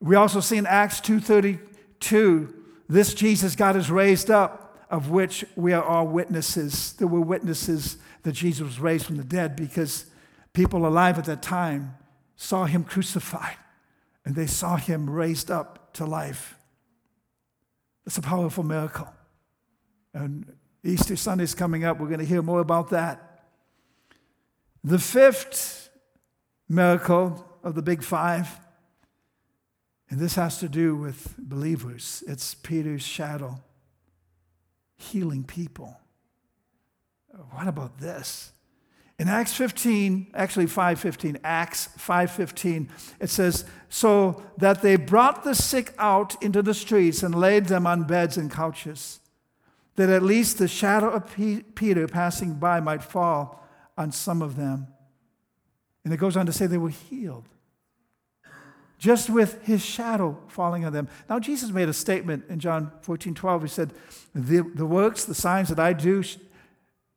We 0.00 0.14
also 0.14 0.40
see 0.40 0.56
in 0.56 0.66
Acts 0.66 1.00
2:32 1.00 2.54
this 2.88 3.14
Jesus 3.14 3.54
God 3.54 3.76
is 3.76 3.90
raised 3.90 4.30
up, 4.30 4.86
of 4.90 5.10
which 5.10 5.44
we 5.56 5.72
are 5.72 5.84
all 5.84 6.06
witnesses. 6.06 6.94
There 6.94 7.06
were 7.06 7.20
witnesses 7.20 7.96
that 8.24 8.32
Jesus 8.32 8.62
was 8.62 8.80
raised 8.80 9.06
from 9.06 9.16
the 9.16 9.24
dead 9.24 9.56
because 9.56 10.06
people 10.52 10.86
alive 10.86 11.16
at 11.18 11.26
that 11.26 11.42
time 11.42 11.94
saw 12.36 12.64
him 12.64 12.84
crucified 12.84 13.56
and 14.24 14.34
they 14.34 14.46
saw 14.46 14.76
him 14.76 15.08
raised 15.08 15.50
up 15.50 15.92
to 15.94 16.04
life. 16.04 16.56
It's 18.04 18.18
a 18.18 18.22
powerful 18.22 18.64
miracle. 18.64 19.08
And 20.12 20.52
Easter 20.82 21.14
Sunday 21.14 21.44
is 21.44 21.54
coming 21.54 21.84
up. 21.84 22.00
We're 22.00 22.08
going 22.08 22.20
to 22.20 22.26
hear 22.26 22.42
more 22.42 22.60
about 22.60 22.90
that. 22.90 23.29
The 24.82 24.98
fifth 24.98 25.90
miracle 26.68 27.46
of 27.62 27.74
the 27.74 27.82
big 27.82 28.02
five 28.02 28.60
and 30.10 30.18
this 30.18 30.34
has 30.34 30.58
to 30.58 30.68
do 30.68 30.96
with 30.96 31.36
believers. 31.38 32.24
It's 32.26 32.54
Peter's 32.54 33.02
shadow 33.02 33.62
healing 34.96 35.44
people. 35.44 35.96
What 37.52 37.68
about 37.68 38.00
this? 38.00 38.52
In 39.18 39.28
Acts 39.28 39.54
15, 39.54 40.28
actually 40.34 40.66
5:15, 40.66 41.38
Acts 41.44 41.88
5:15, 41.96 42.88
it 43.20 43.30
says, 43.30 43.64
"So 43.88 44.42
that 44.58 44.82
they 44.82 44.96
brought 44.96 45.44
the 45.44 45.54
sick 45.54 45.94
out 45.98 46.42
into 46.42 46.62
the 46.62 46.74
streets 46.74 47.22
and 47.22 47.34
laid 47.34 47.66
them 47.66 47.86
on 47.86 48.04
beds 48.04 48.36
and 48.36 48.50
couches, 48.50 49.20
that 49.96 50.08
at 50.08 50.22
least 50.22 50.58
the 50.58 50.68
shadow 50.68 51.10
of 51.10 51.26
Peter 51.34 52.08
passing 52.08 52.54
by 52.54 52.80
might 52.80 53.04
fall 53.04 53.59
on 54.00 54.10
some 54.10 54.42
of 54.42 54.56
them." 54.56 54.88
And 56.04 56.12
it 56.12 56.16
goes 56.16 56.36
on 56.36 56.46
to 56.46 56.52
say 56.52 56.66
they 56.66 56.78
were 56.78 56.88
healed. 56.88 57.48
Just 58.98 59.30
with 59.30 59.62
his 59.64 59.84
shadow 59.84 60.38
falling 60.48 60.84
on 60.84 60.92
them. 60.92 61.08
Now, 61.28 61.38
Jesus 61.38 61.70
made 61.70 61.88
a 61.88 61.92
statement 61.92 62.44
in 62.48 62.58
John 62.58 62.92
14, 63.00 63.34
12. 63.34 63.62
He 63.62 63.68
said, 63.68 63.94
The, 64.34 64.60
the 64.60 64.84
works, 64.84 65.24
the 65.24 65.34
signs 65.34 65.70
that 65.70 65.78
I 65.78 65.94
do, 65.94 66.22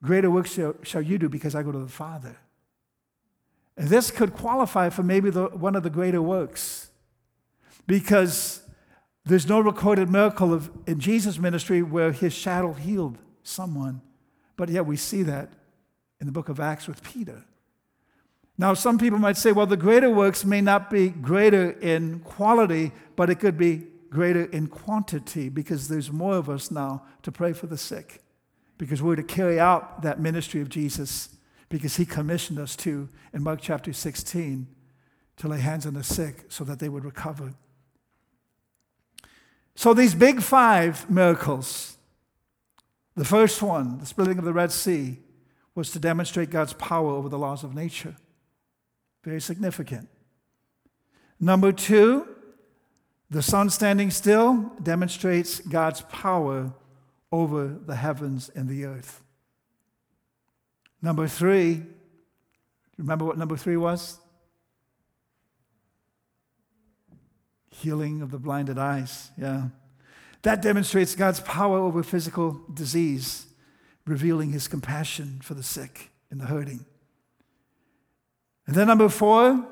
Greater 0.03 0.29
works 0.29 0.53
shall, 0.53 0.75
shall 0.83 1.01
you 1.01 1.17
do 1.17 1.29
because 1.29 1.55
I 1.55 1.63
go 1.63 1.71
to 1.71 1.79
the 1.79 1.87
Father. 1.87 2.37
And 3.77 3.87
this 3.87 4.11
could 4.11 4.33
qualify 4.33 4.89
for 4.89 5.01
maybe 5.01 5.29
the, 5.29 5.45
one 5.45 5.75
of 5.75 5.83
the 5.83 5.89
greater 5.89 6.21
works 6.21 6.89
because 7.87 8.61
there's 9.25 9.47
no 9.47 9.61
recorded 9.61 10.09
miracle 10.09 10.53
of, 10.53 10.69
in 10.85 10.99
Jesus' 10.99 11.39
ministry 11.39 11.81
where 11.81 12.11
his 12.11 12.33
shadow 12.33 12.73
healed 12.73 13.17
someone. 13.43 14.01
But 14.57 14.69
yet 14.69 14.85
we 14.85 14.97
see 14.97 15.23
that 15.23 15.49
in 16.23 16.27
the 16.27 16.31
book 16.31 16.47
of 16.47 16.57
Acts 16.57 16.87
with 16.87 17.03
Peter. 17.03 17.43
Now, 18.57 18.75
some 18.75 18.97
people 18.97 19.19
might 19.19 19.35
say, 19.35 19.51
well, 19.51 19.65
the 19.65 19.75
greater 19.75 20.09
works 20.09 20.45
may 20.45 20.61
not 20.61 20.89
be 20.89 21.09
greater 21.09 21.71
in 21.71 22.21
quality, 22.21 22.93
but 23.17 23.29
it 23.29 23.41
could 23.41 23.57
be 23.57 23.87
greater 24.09 24.45
in 24.45 24.67
quantity 24.67 25.49
because 25.49 25.89
there's 25.89 26.13
more 26.13 26.37
of 26.37 26.49
us 26.49 26.71
now 26.71 27.03
to 27.23 27.31
pray 27.33 27.51
for 27.51 27.67
the 27.67 27.77
sick 27.77 28.21
because 28.77 29.01
we're 29.01 29.17
to 29.17 29.23
carry 29.23 29.59
out 29.59 30.01
that 30.03 30.21
ministry 30.21 30.61
of 30.61 30.69
Jesus 30.69 31.27
because 31.67 31.97
he 31.97 32.05
commissioned 32.05 32.57
us 32.57 32.77
to 32.77 33.09
in 33.33 33.43
Mark 33.43 33.59
chapter 33.61 33.91
16 33.91 34.65
to 35.35 35.47
lay 35.49 35.59
hands 35.59 35.85
on 35.85 35.93
the 35.93 36.05
sick 36.05 36.45
so 36.47 36.63
that 36.63 36.79
they 36.79 36.87
would 36.87 37.03
recover. 37.03 37.53
So 39.75 39.93
these 39.93 40.15
big 40.15 40.41
five 40.41 41.09
miracles, 41.09 41.97
the 43.13 43.25
first 43.25 43.61
one, 43.61 43.97
the 43.97 44.05
splitting 44.05 44.37
of 44.37 44.45
the 44.45 44.53
Red 44.53 44.71
Sea, 44.71 45.19
was 45.75 45.91
to 45.91 45.99
demonstrate 45.99 46.49
God's 46.49 46.73
power 46.73 47.11
over 47.11 47.29
the 47.29 47.39
laws 47.39 47.63
of 47.63 47.73
nature. 47.73 48.15
Very 49.23 49.41
significant. 49.41 50.09
Number 51.39 51.71
two, 51.71 52.27
the 53.29 53.41
sun 53.41 53.69
standing 53.69 54.11
still 54.11 54.71
demonstrates 54.81 55.59
God's 55.59 56.01
power 56.01 56.73
over 57.31 57.67
the 57.67 57.95
heavens 57.95 58.49
and 58.53 58.69
the 58.69 58.85
earth. 58.85 59.23
Number 61.01 61.27
three, 61.27 61.81
remember 62.97 63.25
what 63.25 63.37
number 63.37 63.57
three 63.57 63.75
was? 63.75 64.19
Healing 67.71 68.21
of 68.21 68.29
the 68.29 68.37
blinded 68.37 68.77
eyes. 68.77 69.31
Yeah. 69.37 69.69
That 70.43 70.61
demonstrates 70.61 71.15
God's 71.15 71.39
power 71.39 71.79
over 71.79 72.03
physical 72.03 72.61
disease, 72.73 73.47
revealing 74.05 74.51
his 74.51 74.67
compassion 74.67 75.39
for 75.41 75.53
the 75.53 75.63
sick 75.63 76.11
and 76.29 76.39
the 76.39 76.45
hurting. 76.45 76.85
And 78.67 78.75
then 78.75 78.87
number 78.87 79.09
four, 79.09 79.67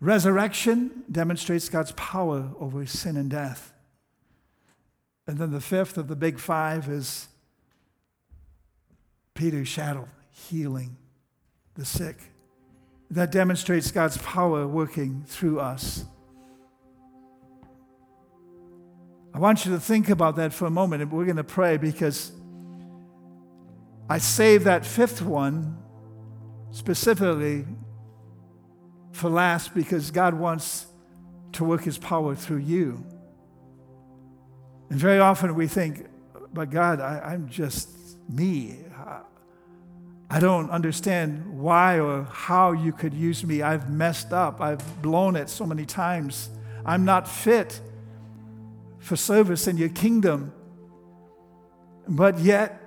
resurrection 0.00 1.04
demonstrates 1.10 1.68
God's 1.68 1.92
power 1.92 2.50
over 2.58 2.86
sin 2.86 3.16
and 3.16 3.30
death. 3.30 3.72
And 5.26 5.38
then 5.38 5.52
the 5.52 5.60
fifth 5.60 5.96
of 5.96 6.08
the 6.08 6.16
big 6.16 6.38
five 6.38 6.88
is 6.88 7.28
Peter's 9.34 9.68
shadow, 9.68 10.08
healing 10.30 10.96
the 11.74 11.84
sick. 11.84 12.16
That 13.10 13.30
demonstrates 13.30 13.90
God's 13.90 14.18
power 14.18 14.66
working 14.66 15.24
through 15.26 15.60
us. 15.60 16.04
I 19.34 19.38
want 19.38 19.64
you 19.64 19.72
to 19.72 19.80
think 19.80 20.10
about 20.10 20.36
that 20.36 20.52
for 20.52 20.66
a 20.66 20.70
moment, 20.70 21.02
and 21.02 21.10
we're 21.10 21.24
going 21.24 21.36
to 21.36 21.44
pray 21.44 21.76
because 21.78 22.32
I 24.12 24.18
saved 24.18 24.66
that 24.66 24.84
fifth 24.84 25.22
one 25.22 25.78
specifically 26.70 27.64
for 29.12 29.30
last 29.30 29.74
because 29.74 30.10
God 30.10 30.34
wants 30.34 30.84
to 31.52 31.64
work 31.64 31.84
his 31.84 31.96
power 31.96 32.34
through 32.34 32.58
you. 32.58 33.02
And 34.90 35.00
very 35.00 35.18
often 35.18 35.54
we 35.54 35.66
think, 35.66 36.08
but 36.52 36.68
God, 36.68 37.00
I, 37.00 37.32
am 37.32 37.48
just 37.48 37.88
me. 38.28 38.80
I 40.28 40.38
don't 40.38 40.68
understand 40.68 41.58
why 41.58 41.98
or 41.98 42.24
how 42.24 42.72
you 42.72 42.92
could 42.92 43.14
use 43.14 43.42
me. 43.44 43.62
I've 43.62 43.88
messed 43.88 44.34
up. 44.34 44.60
I've 44.60 45.00
blown 45.00 45.36
it 45.36 45.48
so 45.48 45.64
many 45.64 45.86
times. 45.86 46.50
I'm 46.84 47.06
not 47.06 47.26
fit 47.26 47.80
for 48.98 49.16
service 49.16 49.66
in 49.66 49.78
your 49.78 49.88
kingdom. 49.88 50.52
But 52.06 52.40
yet, 52.40 52.81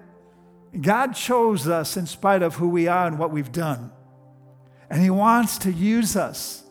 God 0.82 1.16
chose 1.16 1.68
us 1.68 1.98
in 1.98 2.06
spite 2.06 2.42
of 2.42 2.56
who 2.56 2.68
we 2.68 2.88
are 2.88 3.08
and 3.08 3.18
what 3.18 3.32
we've 3.32 3.52
done. 3.52 3.92
And 4.90 5.02
He 5.02 5.10
wants 5.10 5.58
to 5.60 5.72
use 5.72 6.16
us. 6.16 6.64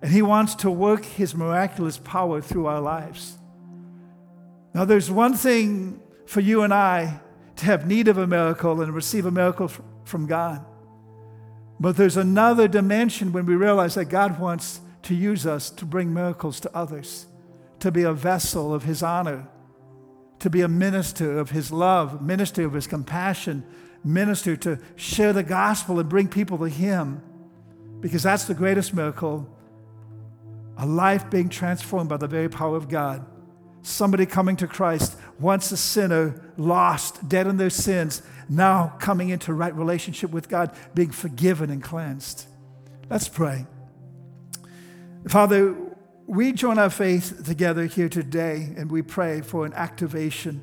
And 0.00 0.10
He 0.10 0.22
wants 0.22 0.54
to 0.56 0.70
work 0.70 1.04
His 1.04 1.34
miraculous 1.34 1.98
power 1.98 2.40
through 2.40 2.66
our 2.66 2.80
lives. 2.80 3.38
Now, 4.74 4.84
there's 4.84 5.10
one 5.10 5.34
thing 5.34 6.00
for 6.26 6.40
you 6.40 6.62
and 6.62 6.72
I 6.72 7.20
to 7.56 7.64
have 7.66 7.86
need 7.86 8.08
of 8.08 8.18
a 8.18 8.26
miracle 8.26 8.80
and 8.80 8.94
receive 8.94 9.26
a 9.26 9.30
miracle 9.30 9.70
from 10.04 10.26
God. 10.26 10.64
But 11.78 11.96
there's 11.96 12.16
another 12.16 12.68
dimension 12.68 13.32
when 13.32 13.44
we 13.44 13.54
realize 13.54 13.94
that 13.96 14.06
God 14.06 14.40
wants 14.40 14.80
to 15.02 15.14
use 15.14 15.46
us 15.46 15.68
to 15.70 15.84
bring 15.84 16.14
miracles 16.14 16.60
to 16.60 16.76
others, 16.76 17.26
to 17.80 17.90
be 17.90 18.02
a 18.02 18.12
vessel 18.12 18.72
of 18.72 18.84
His 18.84 19.02
honor, 19.02 19.48
to 20.42 20.50
be 20.50 20.60
a 20.60 20.68
minister 20.68 21.38
of 21.38 21.50
His 21.50 21.72
love, 21.72 22.22
minister 22.22 22.64
of 22.64 22.74
His 22.74 22.86
compassion, 22.86 23.64
minister 24.04 24.56
to 24.56 24.78
share 24.96 25.32
the 25.32 25.42
gospel 25.42 25.98
and 25.98 26.08
bring 26.08 26.28
people 26.28 26.58
to 26.58 26.68
Him. 26.68 27.22
Because 28.00 28.22
that's 28.22 28.44
the 28.44 28.54
greatest 28.54 28.94
miracle 28.94 29.48
a 30.78 30.86
life 30.86 31.30
being 31.30 31.48
transformed 31.48 32.08
by 32.08 32.16
the 32.16 32.26
very 32.26 32.48
power 32.48 32.76
of 32.76 32.88
God 32.88 33.24
somebody 33.82 34.26
coming 34.26 34.56
to 34.56 34.66
Christ, 34.66 35.16
once 35.38 35.70
a 35.72 35.76
sinner, 35.76 36.40
lost, 36.56 37.28
dead 37.28 37.46
in 37.46 37.56
their 37.56 37.70
sins, 37.70 38.22
now 38.48 38.94
coming 39.00 39.28
into 39.28 39.52
right 39.52 39.74
relationship 39.74 40.30
with 40.30 40.48
God, 40.48 40.74
being 40.94 41.10
forgiven 41.10 41.70
and 41.70 41.82
cleansed. 41.82 42.46
Let's 43.10 43.28
pray. 43.28 43.66
Father, 45.28 45.76
we 46.26 46.52
join 46.52 46.78
our 46.78 46.90
faith 46.90 47.44
together 47.44 47.86
here 47.86 48.08
today 48.08 48.72
and 48.76 48.90
we 48.90 49.02
pray 49.02 49.40
for 49.40 49.66
an 49.66 49.72
activation 49.74 50.62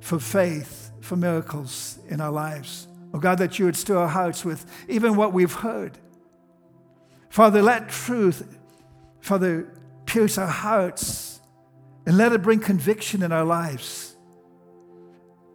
for 0.00 0.20
faith, 0.20 0.92
for 1.00 1.16
miracles 1.16 1.98
in 2.08 2.20
our 2.20 2.30
lives. 2.30 2.86
Oh 3.12 3.18
God, 3.18 3.38
that 3.38 3.58
you 3.58 3.64
would 3.64 3.76
stir 3.76 3.98
our 3.98 4.08
hearts 4.08 4.44
with 4.44 4.64
even 4.88 5.16
what 5.16 5.32
we've 5.32 5.52
heard. 5.52 5.98
Father, 7.28 7.60
let 7.60 7.88
truth, 7.88 8.56
Father, 9.20 9.68
pierce 10.06 10.38
our 10.38 10.46
hearts 10.46 11.40
and 12.06 12.16
let 12.16 12.32
it 12.32 12.42
bring 12.42 12.60
conviction 12.60 13.22
in 13.22 13.32
our 13.32 13.44
lives. 13.44 14.16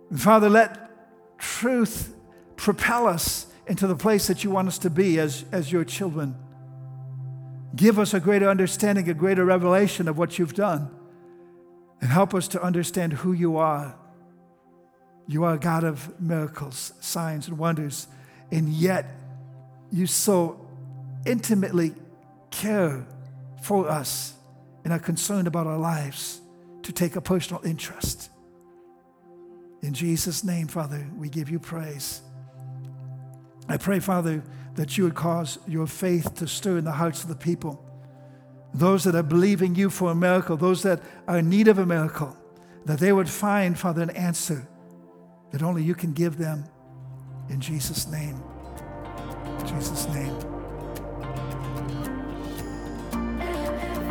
And 0.10 0.22
Father, 0.22 0.50
let 0.50 1.38
truth 1.38 2.14
propel 2.58 3.08
us 3.08 3.48
into 3.68 3.88
the 3.88 3.96
place 3.96 4.28
that 4.28 4.44
you 4.44 4.50
want 4.52 4.68
us 4.68 4.78
to 4.80 4.90
be 4.90 5.18
as, 5.18 5.46
as 5.54 5.72
your 5.72 5.86
children. 5.86 6.36
Give 7.76 8.00
us 8.00 8.14
a 8.14 8.20
greater 8.20 8.50
understanding, 8.50 9.10
a 9.10 9.14
greater 9.14 9.46
revelation 9.46 10.08
of 10.08 10.18
what 10.18 10.38
you've 10.38 10.54
done, 10.54 10.90
and 12.02 12.10
help 12.10 12.34
us 12.34 12.48
to 12.50 12.62
understand 12.62 13.14
who 13.14 13.32
you 13.32 13.58
are. 13.58 13.96
You 15.28 15.44
are 15.46 15.54
a 15.54 15.60
God 15.60 15.84
of 15.84 16.20
miracles, 16.20 16.94
signs, 17.00 17.48
and 17.48 17.58
wonders, 17.58 18.08
and 18.52 18.70
yet 18.70 19.06
you 19.92 20.08
so 20.08 20.68
intimately 21.26 21.94
care 22.50 23.06
for 23.62 23.88
us 23.88 24.34
and 24.84 24.92
are 24.92 25.00
concerned 25.00 25.48
about 25.48 25.68
our 25.68 25.78
lives 25.78 26.42
to 26.84 26.92
take 26.92 27.16
a 27.16 27.22
personal 27.22 27.62
interest. 27.64 28.30
In 29.82 29.94
Jesus' 29.94 30.44
name, 30.44 30.68
Father, 30.68 31.08
we 31.18 31.30
give 31.30 31.50
you 31.50 31.60
praise. 31.60 32.22
I 33.68 33.78
pray, 33.78 34.00
Father, 34.00 34.44
that 34.76 34.98
you 34.98 35.04
would 35.04 35.16
cause 35.16 35.60
your 35.68 35.88
faith 35.88 36.36
to 36.36 36.48
stir 36.48 36.78
in 36.78 36.86
the 36.86 36.92
hearts 36.92 37.24
of 37.24 37.30
the 37.30 37.36
people. 37.36 37.86
Those 38.74 39.04
that 39.04 39.16
are 39.16 39.24
believing 39.24 39.76
you 39.76 39.90
for 39.90 40.12
a 40.12 40.16
miracle, 40.16 40.56
those 40.56 40.84
that 40.84 41.02
are 41.28 41.40
in 41.40 41.50
need 41.50 41.68
of 41.68 41.78
a 41.78 41.86
miracle, 41.86 42.36
that 42.86 43.00
they 43.00 43.12
would 43.12 43.30
find, 43.30 43.78
Father, 43.78 44.02
an 44.02 44.10
answer 44.12 44.68
that 45.52 45.62
only 45.62 45.84
you 45.84 45.94
can 45.94 46.14
give 46.14 46.38
them. 46.38 46.64
In 47.50 47.60
Jesus' 47.60 48.08
name. 48.08 48.42
In 49.60 49.68
Jesus' 49.68 50.08
name. 50.08 50.36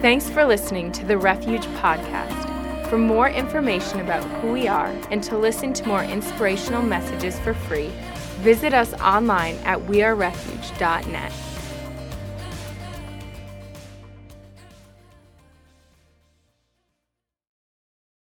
Thanks 0.00 0.28
for 0.30 0.44
listening 0.44 0.92
to 0.92 1.04
the 1.04 1.16
Refuge 1.16 1.66
Podcast. 1.82 2.88
For 2.88 2.98
more 2.98 3.28
information 3.28 4.00
about 4.00 4.24
who 4.40 4.52
we 4.52 4.66
are 4.66 4.88
and 5.10 5.22
to 5.24 5.38
listen 5.38 5.72
to 5.74 5.86
more 5.86 6.02
inspirational 6.02 6.82
messages 6.82 7.38
for 7.40 7.54
free, 7.54 7.90
visit 8.40 8.74
us 8.74 8.92
online 8.94 9.56
at 9.64 9.78
wearerefuge.net. 9.80 11.49